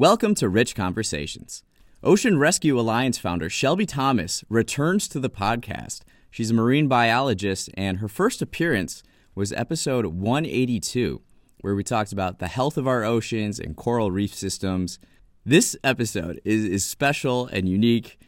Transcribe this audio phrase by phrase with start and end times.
[0.00, 1.62] Welcome to Rich Conversations.
[2.02, 6.00] Ocean Rescue Alliance founder Shelby Thomas returns to the podcast.
[6.30, 9.02] She's a marine biologist, and her first appearance
[9.34, 11.20] was episode 182,
[11.60, 14.98] where we talked about the health of our oceans and coral reef systems.
[15.44, 18.18] This episode is, is special and unique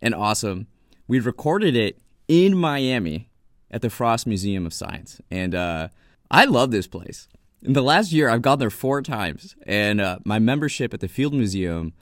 [0.00, 0.66] and awesome.
[1.06, 3.28] We recorded it in Miami
[3.70, 5.88] at the Frost Museum of Science, and uh,
[6.30, 7.28] I love this place.
[7.60, 11.08] In the last year, I've gone there four times, and uh, my membership at the
[11.08, 11.92] Field Museum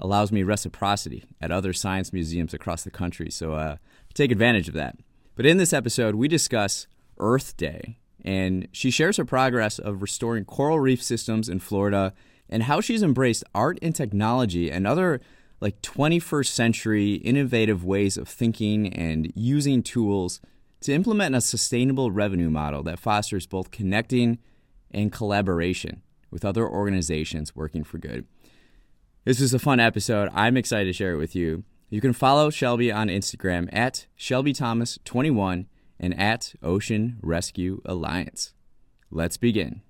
[0.00, 3.30] allows me reciprocity at other science museums across the country.
[3.30, 3.76] So uh,
[4.14, 4.96] take advantage of that.
[5.36, 6.86] But in this episode, we discuss
[7.18, 12.14] Earth Day, and she shares her progress of restoring coral reef systems in Florida
[12.48, 15.20] and how she's embraced art and technology and other
[15.60, 20.40] like 21st century innovative ways of thinking and using tools
[20.80, 24.38] to implement a sustainable revenue model that fosters both connecting
[24.92, 28.26] and collaboration with other organizations working for good.
[29.24, 30.30] This was a fun episode.
[30.34, 31.64] I'm excited to share it with you.
[31.90, 35.66] You can follow Shelby on Instagram at ShelbyThomas21
[36.00, 38.54] and at Ocean Rescue Alliance.
[39.10, 39.82] Let's begin.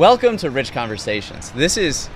[0.00, 1.50] Welcome to Rich Conversations.
[1.50, 2.08] This is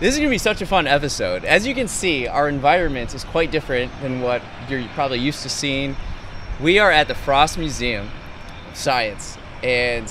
[0.00, 1.44] this is going to be such a fun episode.
[1.44, 5.50] As you can see, our environment is quite different than what you're probably used to
[5.50, 5.94] seeing.
[6.58, 8.08] We are at the Frost Museum
[8.70, 10.10] of Science and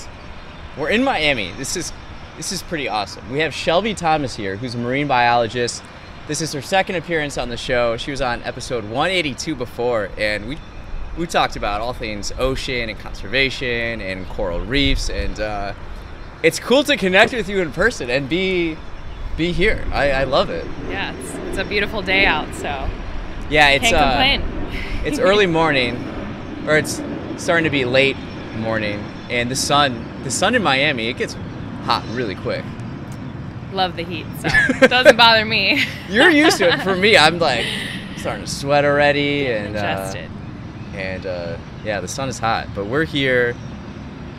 [0.78, 1.50] we're in Miami.
[1.54, 1.92] This is
[2.36, 3.28] this is pretty awesome.
[3.32, 5.82] We have Shelby Thomas here, who's a marine biologist.
[6.28, 7.96] This is her second appearance on the show.
[7.96, 10.56] She was on episode 182 before and we
[11.16, 15.74] we talked about all things ocean and conservation and coral reefs and uh,
[16.42, 18.76] it's cool to connect with you in person and be
[19.36, 19.86] be here.
[19.92, 20.66] I, I love it.
[20.88, 22.88] Yeah, it's, it's a beautiful day out, so
[23.48, 24.42] Yeah, it's can't uh, complain.
[25.04, 25.96] it's early morning,
[26.66, 27.00] or it's
[27.36, 28.16] starting to be late
[28.56, 28.98] morning,
[29.30, 31.34] and the sun the sun in Miami it gets
[31.84, 32.64] hot really quick.
[33.72, 34.48] Love the heat, so
[34.82, 35.84] it doesn't bother me.
[36.08, 36.80] You're used to it.
[36.82, 37.66] For me, I'm like
[38.16, 40.14] starting to sweat already, and uh,
[40.94, 43.54] and uh, yeah, the sun is hot, but we're here,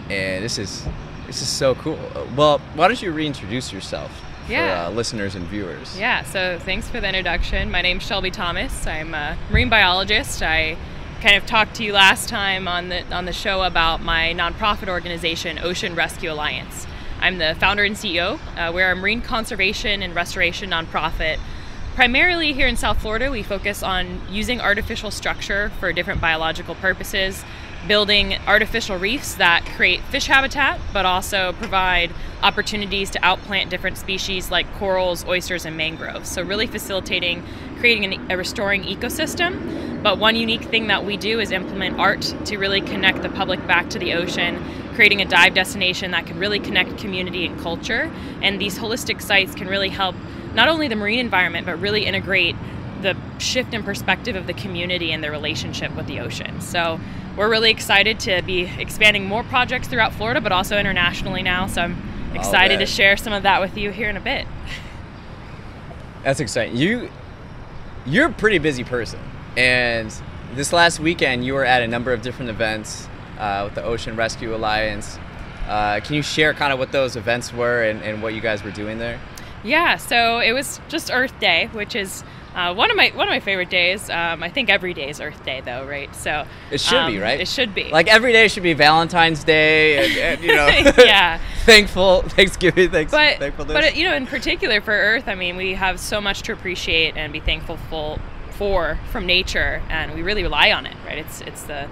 [0.09, 0.85] and this is
[1.29, 1.99] this is so cool.
[2.35, 4.09] Well, why don't you reintroduce yourself
[4.49, 4.85] Yeah.
[4.85, 5.95] for uh, listeners and viewers?
[5.99, 7.69] Yeah, so thanks for the introduction.
[7.69, 8.87] My name's Shelby Thomas.
[8.87, 10.41] I'm a marine biologist.
[10.41, 10.75] I
[11.21, 14.87] kind of talked to you last time on the on the show about my nonprofit
[14.89, 16.87] organization, Ocean Rescue Alliance.
[17.21, 18.39] I'm the founder and CEO.
[18.57, 21.37] Uh, we're a marine conservation and restoration nonprofit.
[21.93, 27.43] Primarily here in South Florida, we focus on using artificial structure for different biological purposes,
[27.87, 34.51] building artificial reefs that create fish habitat, but also provide opportunities to outplant different species
[34.51, 36.29] like corals, oysters, and mangroves.
[36.29, 37.43] So, really facilitating
[37.79, 40.03] creating an, a restoring ecosystem.
[40.03, 43.65] But one unique thing that we do is implement art to really connect the public
[43.67, 44.63] back to the ocean,
[44.95, 48.11] creating a dive destination that can really connect community and culture.
[48.41, 50.15] And these holistic sites can really help
[50.53, 52.55] not only the marine environment, but really integrate
[53.01, 56.59] the shift in perspective of the community and their relationship with the ocean.
[56.59, 56.99] So
[57.39, 61.67] we're really excited to be expanding more projects throughout Florida, but also internationally now.
[61.67, 61.95] So I'm
[62.35, 64.45] excited to share some of that with you here in a bit.
[66.21, 66.75] That's exciting.
[66.75, 67.09] You
[68.05, 69.21] you're a pretty busy person,
[69.55, 70.13] and
[70.53, 73.07] this last weekend you were at a number of different events
[73.37, 75.17] uh, with the Ocean Rescue Alliance.
[75.65, 78.65] Uh, can you share kind of what those events were and, and what you guys
[78.65, 79.17] were doing there?
[79.63, 82.25] Yeah, so it was just Earth Day, which is
[82.55, 84.09] uh, one of my one of my favorite days.
[84.09, 86.13] Um, I think every day is Earth Day, though, right?
[86.15, 87.39] So It should be, um, right?
[87.39, 87.85] It should be.
[87.89, 90.67] Like every day should be Valentine's Day, and, and you know,
[91.05, 91.39] Yeah.
[91.65, 93.73] thankful Thanksgiving, thanks, but thankfulness.
[93.73, 97.15] but you know, in particular for Earth, I mean, we have so much to appreciate
[97.17, 98.19] and be thankful for,
[98.59, 101.17] for from nature, and we really rely on it, right?
[101.17, 101.87] It's it's the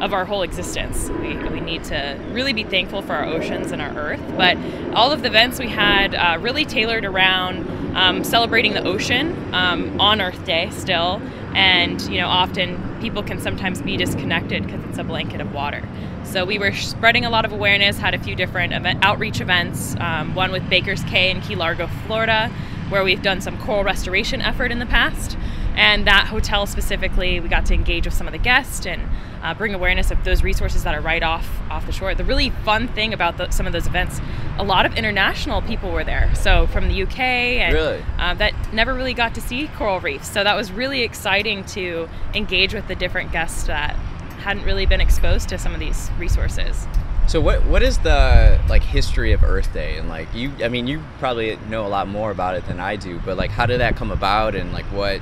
[0.00, 1.10] of our whole existence.
[1.10, 4.22] We, we need to really be thankful for our oceans and our Earth.
[4.36, 4.56] But
[4.94, 10.00] all of the events we had uh, really tailored around um, celebrating the ocean um,
[10.00, 11.20] on Earth Day still,
[11.54, 15.82] and you know, often people can sometimes be disconnected because it's a blanket of water.
[16.22, 19.96] So we were spreading a lot of awareness, had a few different event, outreach events,
[19.98, 22.48] um, one with Baker's Cay in Key Largo, Florida,
[22.90, 25.36] where we've done some coral restoration effort in the past.
[25.74, 29.02] And that hotel specifically, we got to engage with some of the guests and
[29.42, 32.14] uh, bring awareness of those resources that are right off off the shore.
[32.14, 34.20] The really fun thing about the, some of those events,
[34.58, 36.32] a lot of international people were there.
[36.34, 38.04] So from the UK and Really?
[38.18, 40.30] uh, that never really got to see coral reefs.
[40.30, 43.96] So that was really exciting to engage with the different guests that
[44.40, 46.86] hadn't really been exposed to some of these resources.
[47.28, 50.86] So what what is the like history of Earth Day and like you I mean
[50.88, 53.80] you probably know a lot more about it than I do but like how did
[53.80, 55.20] that come about and like what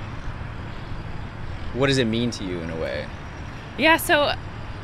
[1.75, 3.07] what does it mean to you in a way?
[3.79, 4.35] Yeah, so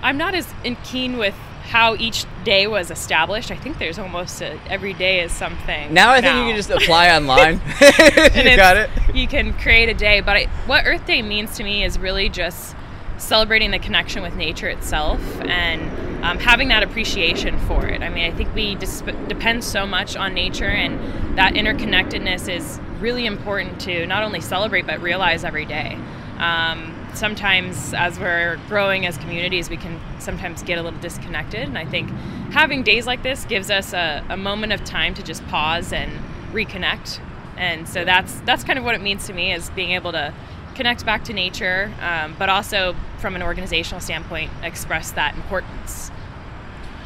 [0.02, 1.34] I'm not as in keen with
[1.64, 3.50] how each day was established.
[3.50, 5.92] I think there's almost a, every day is something.
[5.92, 6.42] Now I think now.
[6.42, 7.54] you can just apply online.
[7.80, 8.90] you got it.
[9.14, 12.28] You can create a day, but I, what Earth Day means to me is really
[12.28, 12.76] just
[13.18, 18.02] celebrating the connection with nature itself and um, having that appreciation for it.
[18.02, 22.78] I mean, I think we dis- depend so much on nature, and that interconnectedness is
[23.00, 25.98] really important to not only celebrate but realize every day.
[26.38, 31.62] Um, sometimes as we're growing as communities we can sometimes get a little disconnected.
[31.62, 32.10] And i think
[32.52, 36.10] having days like this gives us a, a moment of time to just pause and
[36.52, 37.20] reconnect.
[37.56, 40.34] And so that's that's kind of what it means to me is being able to
[40.74, 46.10] connect back to nature um, but also from an organizational standpoint express that importance.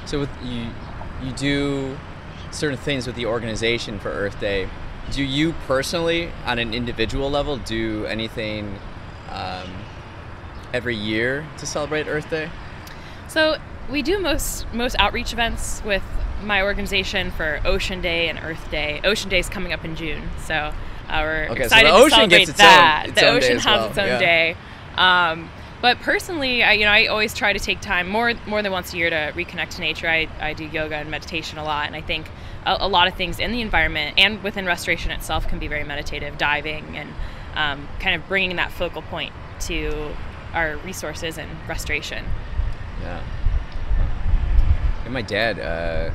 [0.07, 0.67] So with you
[1.23, 1.97] you do
[2.51, 4.69] certain things with the organization for earth day.
[5.13, 8.79] Do you personally on an individual level do anything
[9.31, 9.71] um,
[10.73, 12.51] every year to celebrate Earth Day?
[13.29, 13.59] So
[13.91, 16.03] we do most most outreach events with
[16.43, 19.01] my organization for Ocean Day and Earth Day.
[19.05, 20.73] Ocean Day is coming up in June, so uh,
[21.23, 23.03] we're okay, excited so the to celebrate its that.
[23.05, 23.89] Own, its the own ocean has well.
[23.89, 24.19] its own yeah.
[24.19, 24.57] day.
[24.97, 25.51] Um,
[25.83, 28.93] but personally, I, you know, I always try to take time more more than once
[28.93, 30.09] a year to reconnect to nature.
[30.09, 32.29] I, I do yoga and meditation a lot, and I think
[32.67, 35.85] a, a lot of things in the environment and within restoration itself can be very
[35.85, 36.37] meditative.
[36.39, 37.13] Diving and
[37.55, 40.15] um, kind of bringing that focal point to
[40.53, 42.25] our resources and restoration.
[43.03, 43.23] Yeah.
[45.05, 46.11] And my dad uh,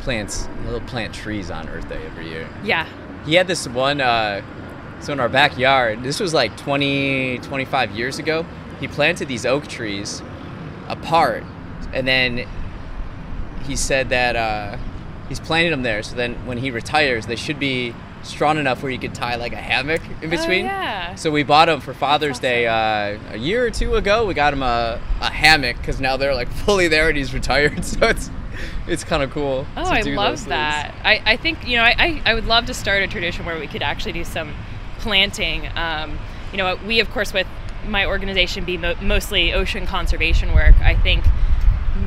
[0.00, 2.48] plants little plant trees on Earth Day every year.
[2.64, 2.88] Yeah.
[3.24, 4.00] He had this one.
[4.00, 4.42] Uh,
[5.00, 8.44] so in our backyard, this was like 20, 25 years ago.
[8.80, 10.22] He planted these oak trees
[10.88, 11.42] apart,
[11.92, 12.46] and then
[13.64, 14.76] he said that uh,
[15.28, 16.02] he's planting them there.
[16.02, 19.52] So then when he retires, they should be strong enough where you could tie like
[19.52, 20.64] a hammock in between.
[20.66, 21.14] Oh, yeah.
[21.14, 22.42] So we bought them for Father's awesome.
[22.42, 24.26] Day uh, a year or two ago.
[24.26, 27.84] We got him a, a hammock because now they're like fully there and he's retired.
[27.90, 28.30] So it's
[28.86, 29.66] it's kind of cool.
[29.76, 30.94] Oh, I love that.
[31.02, 33.66] I, I think you know I, I would love to start a tradition where we
[33.66, 34.54] could actually do some
[34.98, 35.68] planting.
[35.76, 36.18] Um,
[36.52, 37.46] you know, we of course with
[37.86, 40.74] my organization be mo- mostly ocean conservation work.
[40.80, 41.24] I think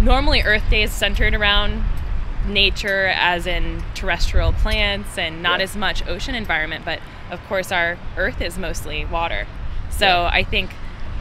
[0.01, 1.83] normally Earth Day is centered around
[2.45, 5.63] nature as in terrestrial plants and not yeah.
[5.63, 6.99] as much ocean environment but
[7.31, 9.47] of course our earth is mostly water
[9.89, 10.29] so yeah.
[10.33, 10.71] i think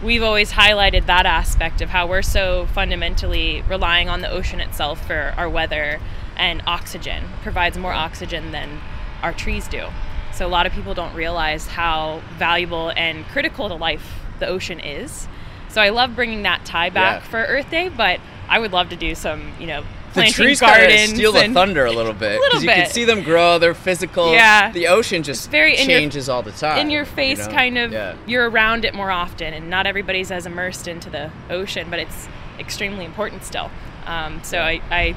[0.03, 5.07] we've always highlighted that aspect of how we're so fundamentally relying on the ocean itself
[5.07, 6.01] for our weather
[6.37, 8.81] and oxygen provides more oxygen than
[9.23, 9.87] our trees do
[10.33, 14.81] so a lot of people don't realize how valuable and critical to life the ocean
[14.81, 15.29] is
[15.69, 17.29] so i love bringing that tie back yeah.
[17.29, 20.93] for earth day but i would love to do some you know the trees kind
[20.93, 23.59] of steal the thunder a little bit because you can see them grow.
[23.59, 24.33] They're physical.
[24.33, 24.71] Yeah.
[24.73, 26.79] The ocean just very changes your, all the time.
[26.79, 27.51] In your face, you know?
[27.51, 27.93] kind of.
[27.93, 28.17] Yeah.
[28.27, 32.29] You're around it more often, and not everybody's as immersed into the ocean, but it's
[32.59, 33.71] extremely important still.
[34.07, 34.67] Um, so yeah.
[34.67, 35.17] I, I,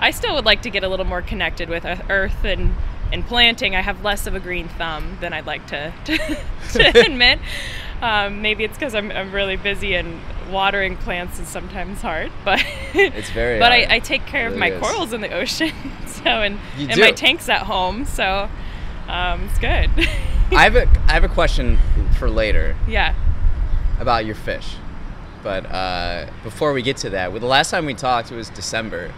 [0.00, 2.74] I still would like to get a little more connected with Earth and
[3.12, 3.74] and planting.
[3.74, 6.18] I have less of a green thumb than I'd like to to,
[6.72, 7.38] to admit.
[8.00, 12.64] Um, maybe it's because I'm, I'm really busy and watering plants is sometimes hard, but
[12.94, 13.58] it's very.
[13.58, 14.80] but I, I, take care really of my is.
[14.80, 15.72] corals in the ocean,
[16.06, 18.48] so and and my tanks at home, so
[19.08, 19.90] um, it's good.
[20.56, 21.78] I have a I have a question
[22.18, 22.76] for later.
[22.86, 23.14] Yeah.
[24.00, 24.76] About your fish,
[25.42, 28.48] but uh, before we get to that, well, the last time we talked it was
[28.50, 29.12] December.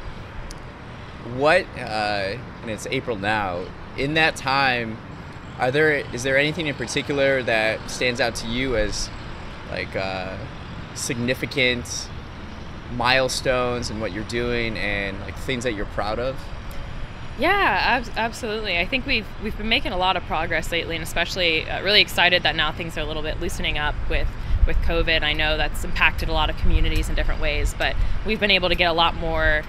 [1.36, 3.66] What uh, and it's April now.
[3.98, 4.96] In that time,
[5.60, 9.10] are there is there anything in particular that stands out to you as
[9.70, 10.36] like uh,
[10.94, 12.08] significant
[12.96, 16.40] milestones and what you're doing and like things that you're proud of?
[17.38, 18.78] Yeah, ab- absolutely.
[18.78, 22.00] I think we've we've been making a lot of progress lately, and especially uh, really
[22.00, 24.28] excited that now things are a little bit loosening up with
[24.66, 25.22] with COVID.
[25.22, 28.70] I know that's impacted a lot of communities in different ways, but we've been able
[28.70, 29.62] to get a lot more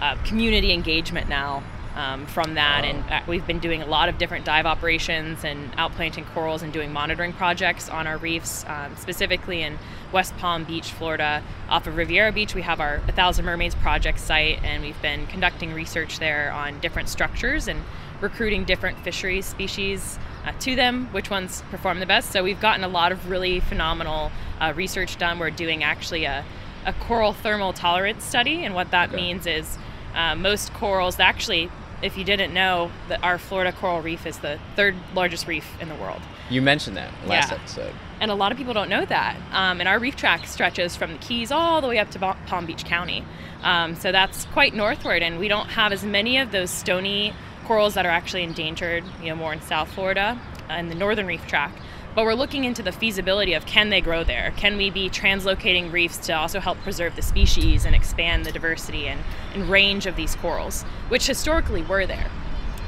[0.00, 2.84] uh, community engagement now um, from that.
[2.84, 6.72] And uh, we've been doing a lot of different dive operations and outplanting corals and
[6.72, 9.78] doing monitoring projects on our reefs, um, specifically in
[10.12, 11.42] West Palm Beach, Florida.
[11.68, 15.26] Off of Riviera Beach, we have our A Thousand Mermaids project site, and we've been
[15.26, 17.80] conducting research there on different structures and
[18.20, 22.30] recruiting different fisheries species uh, to them, which ones perform the best.
[22.30, 24.30] So we've gotten a lot of really phenomenal
[24.60, 25.38] uh, research done.
[25.38, 26.44] We're doing actually a,
[26.86, 29.16] a coral thermal tolerance study, and what that okay.
[29.16, 29.78] means is
[30.14, 31.70] uh, most corals actually
[32.02, 35.88] if you didn't know that our Florida coral reef is the third largest reef in
[35.88, 36.20] the world.
[36.50, 37.58] You mentioned that last yeah.
[37.58, 37.94] episode.
[38.20, 39.36] And a lot of people don't know that.
[39.52, 42.66] Um, and our reef tract stretches from the Keys all the way up to Palm
[42.66, 43.24] Beach County.
[43.62, 47.32] Um, so that's quite northward, and we don't have as many of those stony
[47.64, 51.46] corals that are actually endangered, you know, more in South Florida and the northern reef
[51.46, 51.78] tract.
[52.14, 54.52] But we're looking into the feasibility of can they grow there?
[54.56, 59.08] Can we be translocating reefs to also help preserve the species and expand the diversity
[59.08, 59.20] and,
[59.54, 62.30] and range of these corals, which historically were there?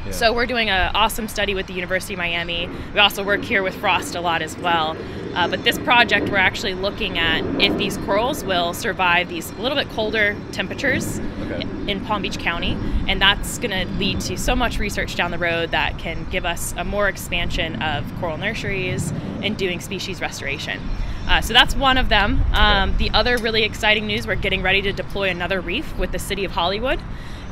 [0.05, 0.13] Yeah.
[0.13, 2.69] So we're doing an awesome study with the University of Miami.
[2.93, 4.97] We also work here with Frost a lot as well.
[5.35, 9.55] Uh, but this project, we're actually looking at if these corals will survive these a
[9.55, 11.67] little bit colder temperatures okay.
[11.91, 12.77] in Palm Beach County,
[13.09, 16.45] and that's going to lead to so much research down the road that can give
[16.45, 20.81] us a more expansion of coral nurseries and doing species restoration.
[21.27, 22.45] Uh, so that's one of them.
[22.53, 22.97] Um.
[22.99, 26.45] The other really exciting news: we're getting ready to deploy another reef with the City
[26.45, 27.01] of Hollywood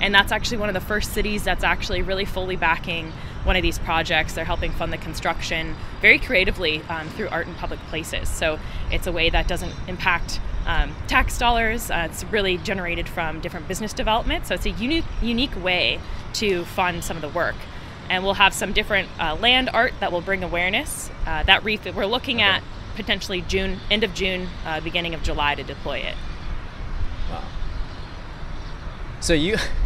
[0.03, 3.13] and that's actually one of the first cities that's actually really fully backing
[3.45, 4.35] one of these projects.
[4.35, 8.29] They're helping fund the construction very creatively um, through art in public places.
[8.29, 8.59] So
[8.91, 11.91] it's a way that doesn't impact um, tax dollars.
[11.91, 14.47] Uh, it's really generated from different business development.
[14.47, 16.01] So it's a unique, unique way
[16.35, 17.57] to fund some of the work.
[18.11, 21.11] And we'll have some different uh, land art that will bring awareness.
[21.27, 22.45] Uh, that reef that we're looking okay.
[22.47, 22.63] at
[22.97, 26.17] potentially June, end of June, uh, beginning of July to deploy it.
[27.31, 27.45] Wow.
[29.21, 29.57] So you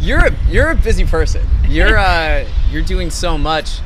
[0.00, 1.46] you're a, you're a busy person.
[1.68, 3.80] You're uh, you're doing so much.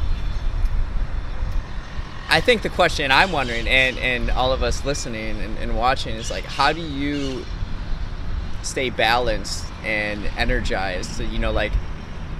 [2.28, 6.16] I think the question I'm wondering, and, and all of us listening and, and watching,
[6.16, 7.44] is like, how do you
[8.62, 11.10] stay balanced and energized?
[11.12, 11.72] So, you know, like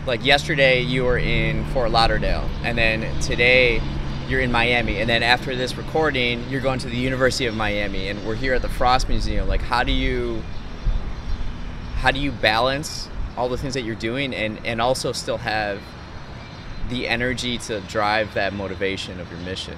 [0.07, 3.81] like yesterday you were in Fort Lauderdale, and then today
[4.28, 8.09] you're in Miami, and then after this recording, you're going to the University of Miami,
[8.09, 9.47] and we're here at the Frost Museum.
[9.49, 10.43] Like, how do you
[11.97, 15.81] how do you balance all the things that you're doing and and also still have
[16.88, 19.76] the energy to drive that motivation of your mission?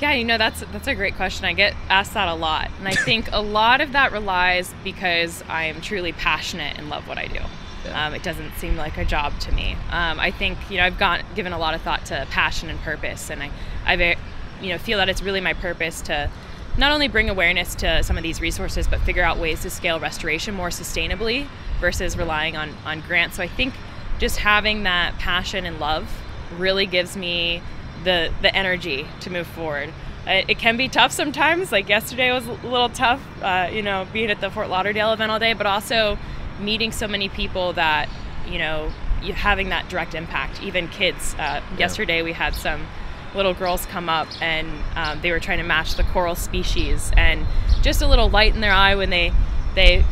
[0.00, 1.44] Yeah you know that's that's a great question.
[1.44, 5.42] I get asked that a lot and i think a lot of that relies because
[5.48, 7.40] i am truly passionate and love what i do.
[7.84, 8.06] Yeah.
[8.06, 9.76] um, it doesn't seem like a job to me.
[9.90, 12.78] Um, i think you know i've got given a lot of thought to passion and
[12.80, 13.50] purpose and i
[13.86, 14.16] i
[14.60, 16.30] you know feel that it's really my purpose to
[16.78, 20.00] not only bring awareness to some of these resources but figure out ways to scale
[20.00, 21.46] restoration more sustainably
[21.80, 23.36] versus relying on on grants.
[23.36, 23.74] So I think
[24.18, 26.10] just having that passion and love
[26.56, 27.62] really gives me
[28.04, 29.92] the the energy to move forward.
[30.26, 31.72] It, it can be tough sometimes.
[31.72, 35.30] Like yesterday was a little tough, uh, you know, being at the Fort Lauderdale event
[35.30, 36.18] all day, but also
[36.60, 38.08] meeting so many people that
[38.46, 38.92] you know
[39.22, 40.62] you having that direct impact.
[40.62, 41.34] Even kids.
[41.34, 41.62] Uh, yeah.
[41.78, 42.86] Yesterday we had some
[43.34, 47.46] little girls come up and um, they were trying to match the coral species and
[47.82, 49.32] just a little light in their eye when they
[49.74, 50.04] they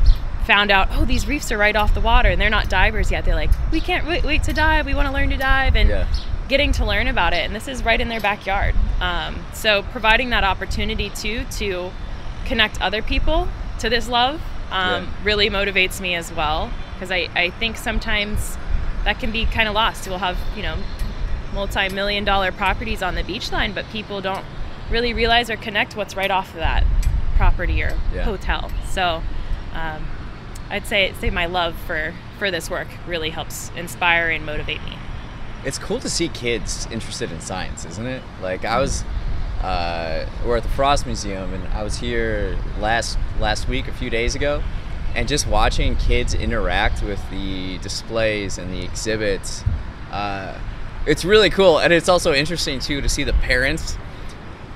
[0.46, 3.25] found out, oh, these reefs are right off the water and they're not divers yet.
[3.25, 4.87] They're like, we can't wait, wait to dive.
[4.87, 5.75] We want to learn to dive.
[5.75, 6.06] And yeah.
[6.49, 7.44] getting to learn about it.
[7.44, 8.75] And this is right in their backyard.
[9.00, 11.90] Um, so providing that opportunity too to
[12.44, 13.49] connect other people
[13.80, 15.08] to this love um, yeah.
[15.25, 16.70] really motivates me as well.
[16.94, 18.56] Because I, I think sometimes
[19.04, 20.08] that can be kind of lost.
[20.08, 20.76] We'll have, you know,
[21.56, 24.44] multi million dollar properties on the beach line, but people don't
[24.90, 26.84] really realize or connect what's right off of that
[27.36, 28.22] property or yeah.
[28.22, 28.70] hotel.
[28.88, 29.22] So,
[29.72, 30.06] um,
[30.70, 34.96] I'd say say my love for for this work really helps inspire and motivate me.
[35.64, 38.22] It's cool to see kids interested in science, isn't it?
[38.40, 39.02] Like I was,
[39.62, 44.10] uh, we're at the Frost Museum, and I was here last last week, a few
[44.10, 44.62] days ago,
[45.14, 49.64] and just watching kids interact with the displays and the exhibits.
[50.12, 50.58] Uh,
[51.06, 53.96] it's really cool, and it's also interesting too to see the parents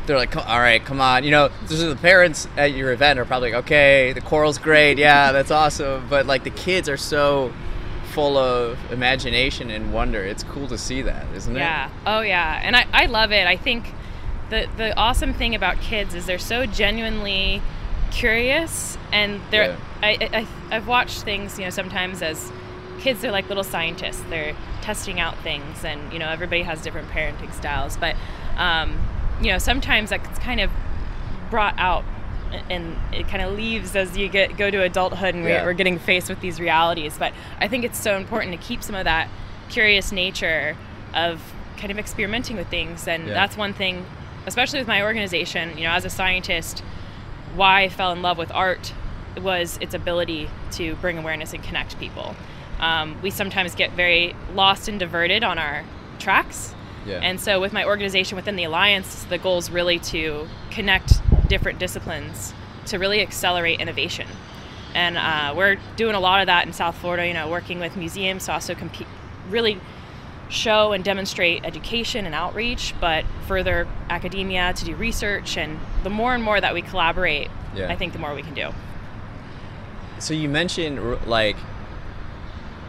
[0.07, 1.23] they're like, all right, come on.
[1.23, 5.31] You know, the parents at your event are probably like, okay, the coral's great, yeah,
[5.31, 6.07] that's awesome.
[6.09, 7.53] But like the kids are so
[8.13, 10.21] full of imagination and wonder.
[10.25, 11.61] It's cool to see that, isn't it?
[11.61, 11.91] Yeah.
[12.07, 12.61] Oh yeah.
[12.63, 13.47] And I, I love it.
[13.47, 13.95] I think
[14.51, 17.63] the the awesome thing about kids is they're so genuinely
[18.11, 19.77] curious and they're yeah.
[20.03, 22.51] I, I I've watched things, you know, sometimes as
[23.01, 24.23] kids they're like little scientists.
[24.29, 27.97] They're testing out things and you know, everybody has different parenting styles.
[27.97, 28.17] But
[28.57, 28.99] um,
[29.41, 30.71] you know, sometimes that's kind of
[31.51, 32.05] brought out
[32.69, 35.65] and it kind of leaves as you get go to adulthood and yeah.
[35.65, 37.17] we're getting faced with these realities.
[37.19, 39.29] But I think it's so important to keep some of that
[39.69, 40.77] curious nature
[41.15, 41.41] of
[41.77, 43.35] kind of experimenting with things, and yeah.
[43.35, 44.05] that's one thing,
[44.47, 45.77] especially with my organization.
[45.79, 46.81] You know, as a scientist,
[47.55, 48.93] why I fell in love with art
[49.41, 52.35] was its ability to bring awareness and connect people.
[52.81, 55.85] Um, we sometimes get very lost and diverted on our
[56.19, 56.75] tracks
[57.07, 57.21] yeah.
[57.23, 61.79] And so with my organization within the alliance, the goal is really to connect different
[61.79, 62.53] disciplines
[62.87, 64.27] to really accelerate innovation.
[64.95, 67.27] And uh, we're doing a lot of that in South Florida.
[67.27, 69.07] You know, working with museums to also compete,
[69.49, 69.81] really
[70.49, 75.57] show and demonstrate education and outreach, but further academia to do research.
[75.57, 77.91] And the more and more that we collaborate, yeah.
[77.91, 78.71] I think the more we can do.
[80.19, 81.57] So you mentioned like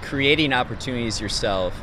[0.01, 1.73] creating opportunities yourself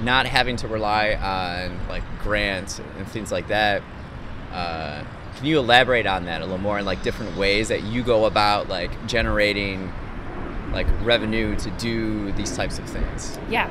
[0.00, 3.82] not having to rely on like grants and things like that.
[4.52, 5.04] Uh,
[5.36, 8.24] can you elaborate on that a little more in like different ways that you go
[8.24, 9.92] about like generating
[10.72, 13.38] like revenue to do these types of things?
[13.48, 13.70] Yeah.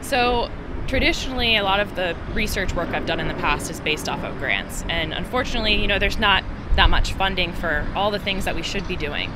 [0.00, 0.50] So
[0.86, 4.22] traditionally a lot of the research work I've done in the past is based off
[4.24, 4.84] of grants.
[4.88, 6.44] And unfortunately, you know, there's not
[6.76, 9.30] that much funding for all the things that we should be doing.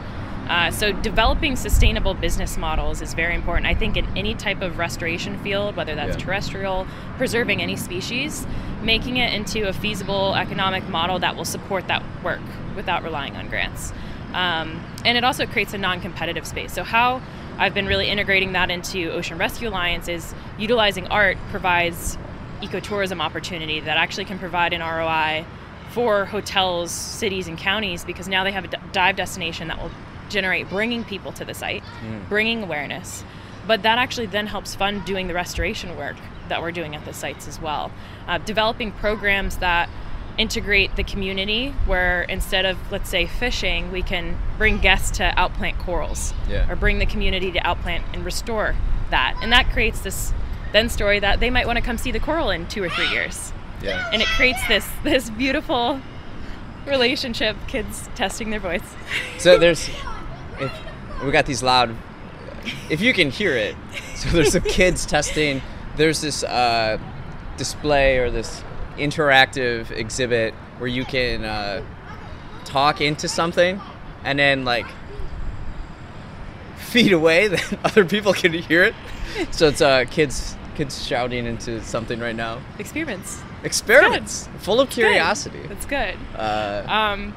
[0.48, 3.66] Uh, so developing sustainable business models is very important.
[3.66, 6.24] I think in any type of restoration field, whether that's yeah.
[6.24, 6.86] terrestrial,
[7.16, 8.46] preserving any species,
[8.82, 12.40] making it into a feasible economic model that will support that work
[12.76, 13.92] without relying on grants.
[14.34, 16.72] Um, and it also creates a non-competitive space.
[16.72, 17.22] So how
[17.58, 22.18] I've been really integrating that into Ocean Rescue Alliance is utilizing art provides
[22.60, 25.44] ecotourism opportunity that actually can provide an ROI
[25.90, 29.90] for hotels, cities, and counties because now they have a dive destination that will
[30.28, 32.28] generate bringing people to the site, mm.
[32.28, 33.24] bringing awareness.
[33.66, 36.16] But that actually then helps fund doing the restoration work
[36.48, 37.90] that we're doing at the sites as well.
[38.28, 39.88] Uh, developing programs that
[40.38, 45.78] integrate the community where instead of let's say fishing we can bring guests to outplant
[45.78, 46.70] corals yeah.
[46.70, 48.76] or bring the community to outplant and restore
[49.10, 50.34] that and that creates this
[50.72, 53.08] then story that they might want to come see the coral in two or three
[53.08, 53.50] years
[53.82, 54.10] yeah.
[54.12, 56.00] and it creates this this beautiful
[56.86, 58.94] relationship kids testing their voice
[59.38, 59.88] so there's
[60.60, 60.72] if
[61.24, 61.96] we got these loud
[62.90, 63.76] if you can hear it.
[64.16, 65.62] So there's some kids testing.
[65.96, 66.98] There's this uh,
[67.56, 68.62] display or this
[68.96, 71.82] interactive exhibit where you can uh,
[72.64, 73.80] talk into something
[74.24, 74.86] and then like
[76.76, 78.94] feet away that other people can hear it.
[79.50, 82.60] So it's uh, kids kids shouting into something right now.
[82.78, 83.40] Experiments.
[83.64, 84.46] Experiments?
[84.58, 85.62] Full of curiosity.
[85.66, 87.34] That's good, uh, um,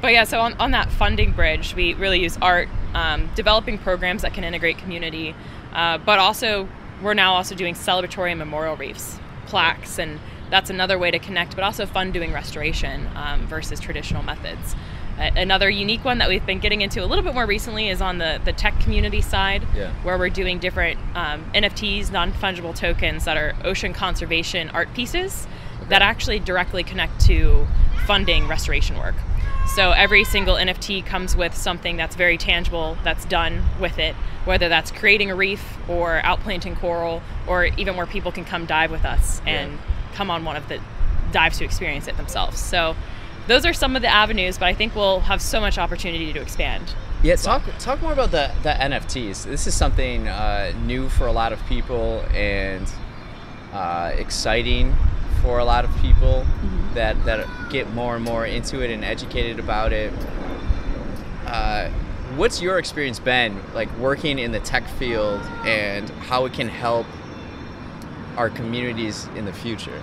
[0.00, 4.22] but yeah, so on, on that funding bridge, we really use art, um, developing programs
[4.22, 5.34] that can integrate community,
[5.72, 6.68] uh, but also
[7.02, 10.18] we're now also doing celebratory and memorial reefs, plaques, and
[10.50, 14.74] that's another way to connect, but also fun doing restoration um, versus traditional methods.
[15.18, 18.00] Uh, another unique one that we've been getting into a little bit more recently is
[18.00, 19.92] on the, the tech community side, yeah.
[20.02, 25.46] where we're doing different um, NFTs, non fungible tokens that are ocean conservation art pieces
[25.76, 25.90] okay.
[25.90, 27.66] that actually directly connect to
[28.06, 29.14] funding restoration work.
[29.74, 34.68] So every single NFT comes with something that's very tangible that's done with it, whether
[34.68, 39.04] that's creating a reef or outplanting coral, or even where people can come dive with
[39.04, 39.78] us and yeah.
[40.14, 40.80] come on one of the
[41.30, 42.58] dives to experience it themselves.
[42.58, 42.96] So
[43.46, 46.40] those are some of the avenues, but I think we'll have so much opportunity to
[46.40, 46.92] expand.
[47.22, 49.44] Yeah, talk talk more about the the NFTs.
[49.44, 52.90] This is something uh, new for a lot of people and
[53.72, 54.96] uh, exciting
[55.42, 56.94] for a lot of people mm-hmm.
[56.94, 60.12] that that get more and more into it and educated about it.
[61.46, 61.88] Uh,
[62.36, 67.06] what's your experience been like working in the tech field and how it can help
[68.36, 70.00] our communities in the future?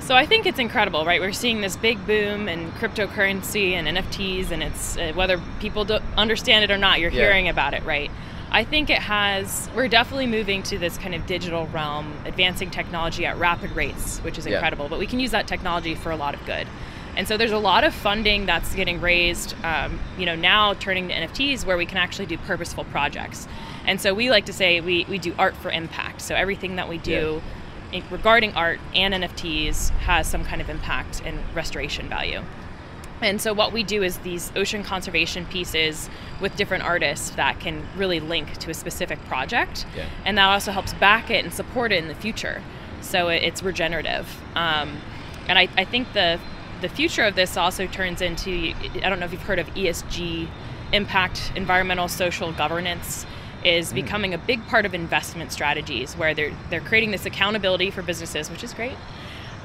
[0.00, 1.20] So I think it's incredible, right?
[1.20, 6.64] We're seeing this big boom in cryptocurrency and NFTs, and it's uh, whether people understand
[6.64, 7.22] it or not, you're yeah.
[7.22, 8.10] hearing about it, right?
[8.52, 13.24] I think it has, we're definitely moving to this kind of digital realm, advancing technology
[13.24, 14.90] at rapid rates, which is incredible, yeah.
[14.90, 16.66] but we can use that technology for a lot of good.
[17.16, 21.08] And so there's a lot of funding that's getting raised, um, you know, now turning
[21.08, 23.46] to NFTs where we can actually do purposeful projects.
[23.86, 26.20] And so we like to say we, we do art for impact.
[26.20, 27.42] So everything that we do
[27.92, 27.98] yeah.
[27.98, 32.42] in, regarding art and NFTs has some kind of impact and restoration value.
[33.22, 36.08] And so what we do is these ocean conservation pieces
[36.40, 40.08] with different artists that can really link to a specific project, yeah.
[40.24, 42.62] and that also helps back it and support it in the future.
[43.02, 44.98] So it's regenerative, um,
[45.48, 46.38] and I, I think the
[46.80, 50.48] the future of this also turns into I don't know if you've heard of ESG,
[50.92, 53.26] impact, environmental, social governance
[53.64, 53.96] is mm.
[53.96, 58.50] becoming a big part of investment strategies where they're they're creating this accountability for businesses,
[58.50, 58.96] which is great,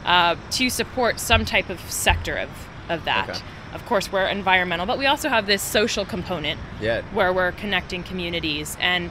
[0.06, 2.50] uh, to support some type of sector of
[2.90, 3.30] of that.
[3.30, 3.40] Okay.
[3.74, 7.02] Of course, we're environmental, but we also have this social component yeah.
[7.14, 9.10] where we're connecting communities and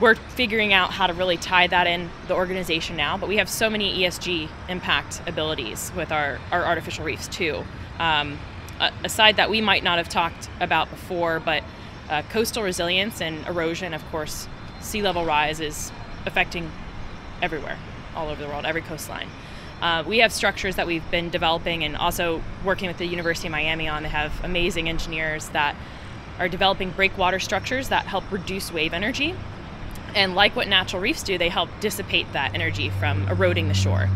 [0.00, 3.18] we're figuring out how to really tie that in the organization now.
[3.18, 7.64] But we have so many ESG impact abilities with our, our artificial reefs too.
[7.98, 8.38] Um,
[9.04, 11.64] aside that we might not have talked about before, but
[12.08, 14.48] uh, coastal resilience and erosion, of course,
[14.80, 15.92] sea level rise is
[16.26, 16.70] affecting
[17.42, 17.76] everywhere,
[18.14, 19.28] all over the world, every coastline.
[19.80, 23.52] Uh, we have structures that we've been developing and also working with the University of
[23.52, 24.02] Miami on.
[24.02, 25.76] They have amazing engineers that
[26.38, 29.34] are developing breakwater structures that help reduce wave energy.
[30.14, 34.08] And like what natural reefs do, they help dissipate that energy from eroding the shore.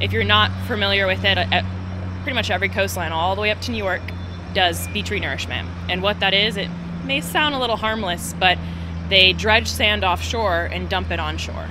[0.00, 1.64] If you're not familiar with it, at
[2.22, 4.02] pretty much every coastline, all the way up to New York,
[4.54, 5.66] does beach renourishment.
[5.88, 6.68] And what that is, it
[7.04, 8.58] may sound a little harmless, but
[9.08, 11.68] they dredge sand offshore and dump it onshore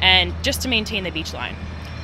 [0.00, 1.54] and just to maintain the beach line.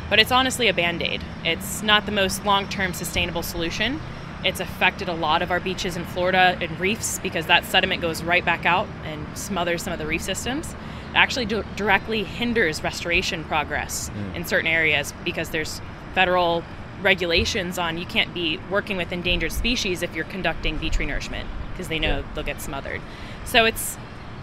[0.08, 1.22] But it's honestly a band aid.
[1.44, 4.00] It's not the most long term sustainable solution.
[4.44, 8.22] It's affected a lot of our beaches in Florida and reefs because that sediment goes
[8.22, 10.72] right back out and smothers some of the reef systems.
[11.10, 14.36] It actually directly hinders restoration progress mm.
[14.36, 15.80] in certain areas because there's
[16.14, 16.62] federal
[17.02, 21.88] regulations on you can't be working with endangered species if you're conducting beach renourishment because
[21.88, 22.26] they know yeah.
[22.34, 23.00] they'll get smothered.
[23.44, 23.98] So it's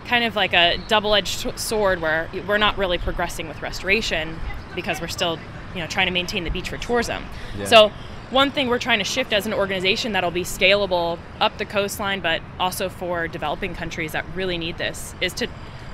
[0.06, 4.38] kind of like a double-edged sword where we're not really progressing with restoration
[4.76, 5.40] because we're still,
[5.74, 7.24] you know, trying to maintain the beach for tourism.
[7.58, 7.66] Yeah.
[7.66, 7.92] So
[8.30, 12.20] one thing we're trying to shift as an organization that'll be scalable up the coastline,
[12.20, 15.48] but also for developing countries that really need this, is to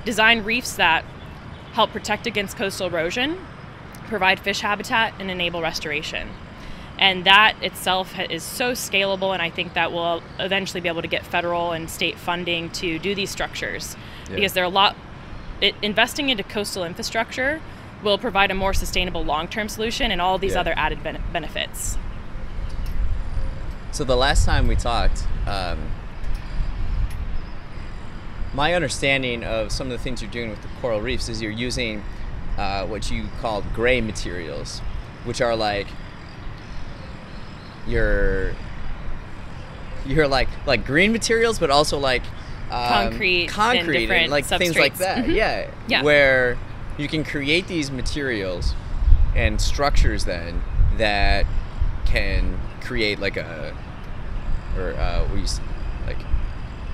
[0.04, 1.04] design reefs that
[1.72, 3.38] help protect against coastal erosion,
[4.06, 6.28] provide fish habitat, and enable restoration.
[6.98, 11.08] And that itself is so scalable, and I think that we'll eventually be able to
[11.08, 13.96] get federal and state funding to do these structures
[14.28, 14.36] yeah.
[14.36, 14.96] because they're a lot.
[15.60, 17.60] It, investing into coastal infrastructure
[18.02, 20.60] will provide a more sustainable long-term solution and all these yeah.
[20.60, 21.96] other added ben- benefits.
[23.92, 25.90] So the last time we talked, um,
[28.54, 31.50] my understanding of some of the things you're doing with the coral reefs is you're
[31.50, 32.02] using
[32.56, 34.80] uh, what you called gray materials,
[35.24, 35.86] which are like
[37.86, 38.54] your
[40.06, 42.22] you're like like green materials, but also like
[42.70, 44.58] um, concrete, concrete, and, and like substrates.
[44.58, 45.18] things like that.
[45.18, 45.32] Mm-hmm.
[45.32, 46.58] Yeah, yeah, where
[47.00, 48.74] you can create these materials
[49.34, 50.62] and structures then
[50.98, 51.46] that
[52.04, 53.74] can create like a
[54.76, 55.40] or uh, we
[56.06, 56.18] like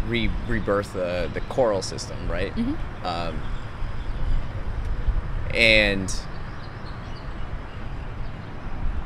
[0.06, 2.54] re- rebirth the the coral system, right?
[2.54, 3.06] Mm-hmm.
[3.06, 3.40] Um,
[5.52, 6.14] and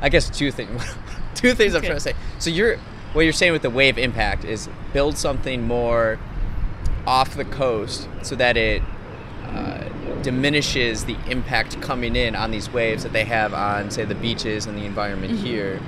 [0.01, 0.83] I guess two things.
[1.35, 2.13] two things I'm trying to say.
[2.37, 2.77] So you're
[3.13, 6.19] what you're saying with the wave impact is build something more
[7.07, 8.83] off the coast so that it
[10.21, 14.65] diminishes the impact coming in on these waves that they have on, say, the beaches
[14.65, 15.45] and the environment mm-hmm.
[15.45, 15.79] here.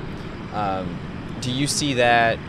[0.54, 0.97] Um,
[1.41, 2.39] do you see that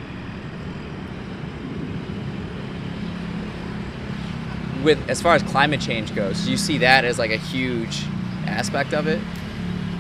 [4.83, 6.45] with as far as climate change goes?
[6.45, 8.05] Do you see that as like a huge
[8.47, 9.21] aspect of it?